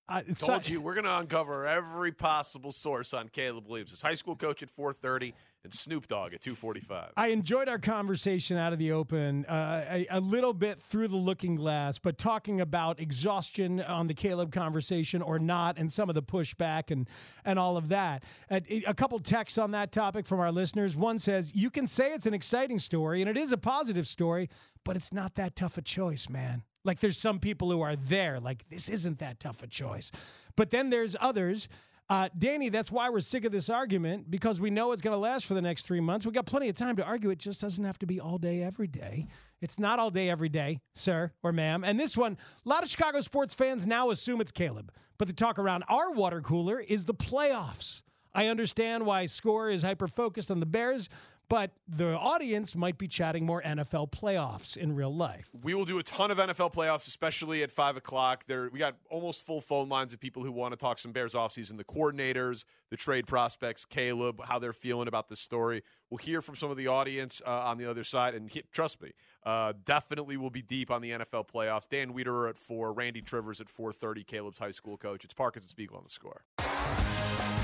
I, 0.07 0.21
Told 0.21 0.65
so- 0.65 0.71
you 0.71 0.81
we're 0.81 0.95
going 0.95 1.05
to 1.05 1.17
uncover 1.17 1.67
every 1.67 2.11
possible 2.11 2.71
source 2.71 3.13
on 3.13 3.29
Caleb 3.29 3.67
Williams. 3.67 3.91
His 3.91 4.01
high 4.01 4.15
school 4.15 4.35
coach 4.35 4.63
at 4.63 4.69
4:30 4.69 5.33
and 5.63 5.73
Snoop 5.73 6.07
Dogg 6.07 6.33
at 6.33 6.41
2:45. 6.41 7.11
I 7.17 7.27
enjoyed 7.27 7.67
our 7.67 7.79
conversation 7.79 8.57
out 8.57 8.71
of 8.71 8.79
the 8.79 8.91
open 8.91 9.45
uh, 9.45 9.85
a, 9.89 10.07
a 10.09 10.19
little 10.19 10.53
bit 10.53 10.79
through 10.79 11.09
the 11.09 11.17
looking 11.17 11.55
glass, 11.55 11.99
but 11.99 12.17
talking 12.17 12.61
about 12.61 12.99
exhaustion 12.99 13.81
on 13.81 14.07
the 14.07 14.13
Caleb 14.13 14.51
conversation 14.51 15.21
or 15.21 15.37
not, 15.37 15.77
and 15.77 15.91
some 15.91 16.09
of 16.09 16.15
the 16.15 16.23
pushback 16.23 16.91
and 16.91 17.07
and 17.43 17.59
all 17.59 17.77
of 17.77 17.89
that. 17.89 18.23
A, 18.49 18.83
a 18.87 18.93
couple 18.93 19.19
texts 19.19 19.57
on 19.57 19.71
that 19.71 19.91
topic 19.91 20.25
from 20.25 20.39
our 20.39 20.51
listeners. 20.51 20.95
One 20.95 21.19
says, 21.19 21.53
"You 21.53 21.69
can 21.69 21.87
say 21.87 22.13
it's 22.13 22.25
an 22.25 22.33
exciting 22.33 22.79
story, 22.79 23.21
and 23.21 23.29
it 23.29 23.37
is 23.37 23.51
a 23.51 23.57
positive 23.57 24.07
story, 24.07 24.49
but 24.85 24.95
it's 24.95 25.13
not 25.13 25.35
that 25.35 25.55
tough 25.55 25.77
a 25.77 25.81
choice, 25.81 26.29
man." 26.29 26.63
Like 26.85 26.99
there's 26.99 27.17
some 27.17 27.39
people 27.39 27.69
who 27.69 27.81
are 27.81 27.97
there, 27.97 28.39
like 28.39 28.67
this 28.69 28.87
isn't 28.87 29.19
that 29.19 29.39
tough 29.39 29.61
a 29.61 29.67
choice, 29.67 30.11
but 30.55 30.71
then 30.71 30.89
there's 30.89 31.15
others. 31.19 31.67
Uh, 32.09 32.27
Danny, 32.35 32.69
that's 32.69 32.91
why 32.91 33.07
we're 33.09 33.19
sick 33.19 33.45
of 33.45 33.51
this 33.51 33.69
argument 33.69 34.31
because 34.31 34.59
we 34.59 34.71
know 34.71 34.91
it's 34.91 35.01
going 35.01 35.13
to 35.13 35.19
last 35.19 35.45
for 35.45 35.53
the 35.53 35.61
next 35.61 35.83
three 35.85 35.99
months. 35.99 36.25
We 36.25 36.31
got 36.31 36.47
plenty 36.47 36.67
of 36.67 36.75
time 36.75 36.95
to 36.95 37.05
argue. 37.05 37.29
It 37.29 37.37
just 37.37 37.61
doesn't 37.61 37.83
have 37.83 37.99
to 37.99 38.07
be 38.07 38.19
all 38.19 38.39
day, 38.39 38.63
every 38.63 38.87
day. 38.87 39.27
It's 39.61 39.77
not 39.77 39.99
all 39.99 40.09
day, 40.09 40.27
every 40.27 40.49
day, 40.49 40.79
sir 40.95 41.31
or 41.43 41.51
ma'am. 41.51 41.83
And 41.83 41.99
this 41.99 42.17
one, 42.17 42.37
a 42.65 42.69
lot 42.69 42.81
of 42.81 42.89
Chicago 42.89 43.21
sports 43.21 43.53
fans 43.53 43.85
now 43.85 44.09
assume 44.09 44.41
it's 44.41 44.51
Caleb, 44.51 44.91
but 45.19 45.27
the 45.27 45.33
talk 45.35 45.59
around 45.59 45.83
our 45.87 46.11
water 46.11 46.41
cooler 46.41 46.79
is 46.79 47.05
the 47.05 47.13
playoffs. 47.13 48.01
I 48.33 48.47
understand 48.47 49.05
why 49.05 49.25
Score 49.27 49.69
is 49.69 49.83
hyper 49.83 50.07
focused 50.07 50.49
on 50.49 50.59
the 50.59 50.65
Bears, 50.65 51.09
but 51.49 51.71
the 51.87 52.15
audience 52.15 52.75
might 52.75 52.97
be 52.97 53.07
chatting 53.07 53.45
more 53.45 53.61
NFL 53.63 54.11
playoffs 54.11 54.77
in 54.77 54.93
real 54.93 55.13
life. 55.13 55.49
We 55.63 55.73
will 55.73 55.83
do 55.83 55.97
a 55.97 56.03
ton 56.03 56.29
of 56.29 56.37
NFL 56.37 56.73
playoffs, 56.73 57.07
especially 57.07 57.63
at 57.63 57.71
five 57.71 57.97
o'clock. 57.97 58.45
There, 58.45 58.69
we 58.71 58.77
got 58.77 58.95
almost 59.09 59.45
full 59.45 59.59
phone 59.59 59.89
lines 59.89 60.13
of 60.13 60.19
people 60.19 60.43
who 60.43 60.51
want 60.51 60.73
to 60.73 60.77
talk 60.77 60.99
some 60.99 61.11
Bears 61.11 61.33
offseason. 61.33 61.77
The 61.77 61.83
coordinators, 61.83 62.65
the 62.91 62.97
trade 62.97 63.25
prospects, 63.25 63.83
Caleb, 63.83 64.41
how 64.45 64.59
they're 64.59 64.71
feeling 64.71 65.07
about 65.07 65.27
this 65.27 65.39
story. 65.39 65.81
We'll 66.11 66.19
hear 66.19 66.41
from 66.41 66.55
some 66.55 66.69
of 66.69 66.77
the 66.77 66.87
audience 66.87 67.41
uh, 67.45 67.49
on 67.49 67.77
the 67.77 67.85
other 67.89 68.03
side, 68.03 68.35
and 68.35 68.51
trust 68.71 69.01
me, 69.01 69.11
uh, 69.43 69.73
definitely 69.85 70.37
will 70.37 70.49
be 70.51 70.61
deep 70.61 70.91
on 70.91 71.01
the 71.01 71.11
NFL 71.11 71.49
playoffs. 71.49 71.89
Dan 71.89 72.13
Wiederer 72.13 72.49
at 72.49 72.57
four, 72.57 72.93
Randy 72.93 73.21
Trivers 73.21 73.59
at 73.59 73.69
four 73.69 73.91
thirty. 73.91 74.23
Caleb's 74.23 74.59
high 74.59 74.71
school 74.71 74.97
coach. 74.97 75.25
It's 75.25 75.33
Parkins 75.33 75.65
and 75.65 75.71
Spiegel 75.71 75.97
on 75.97 76.03
the 76.03 76.09
score. 76.09 76.43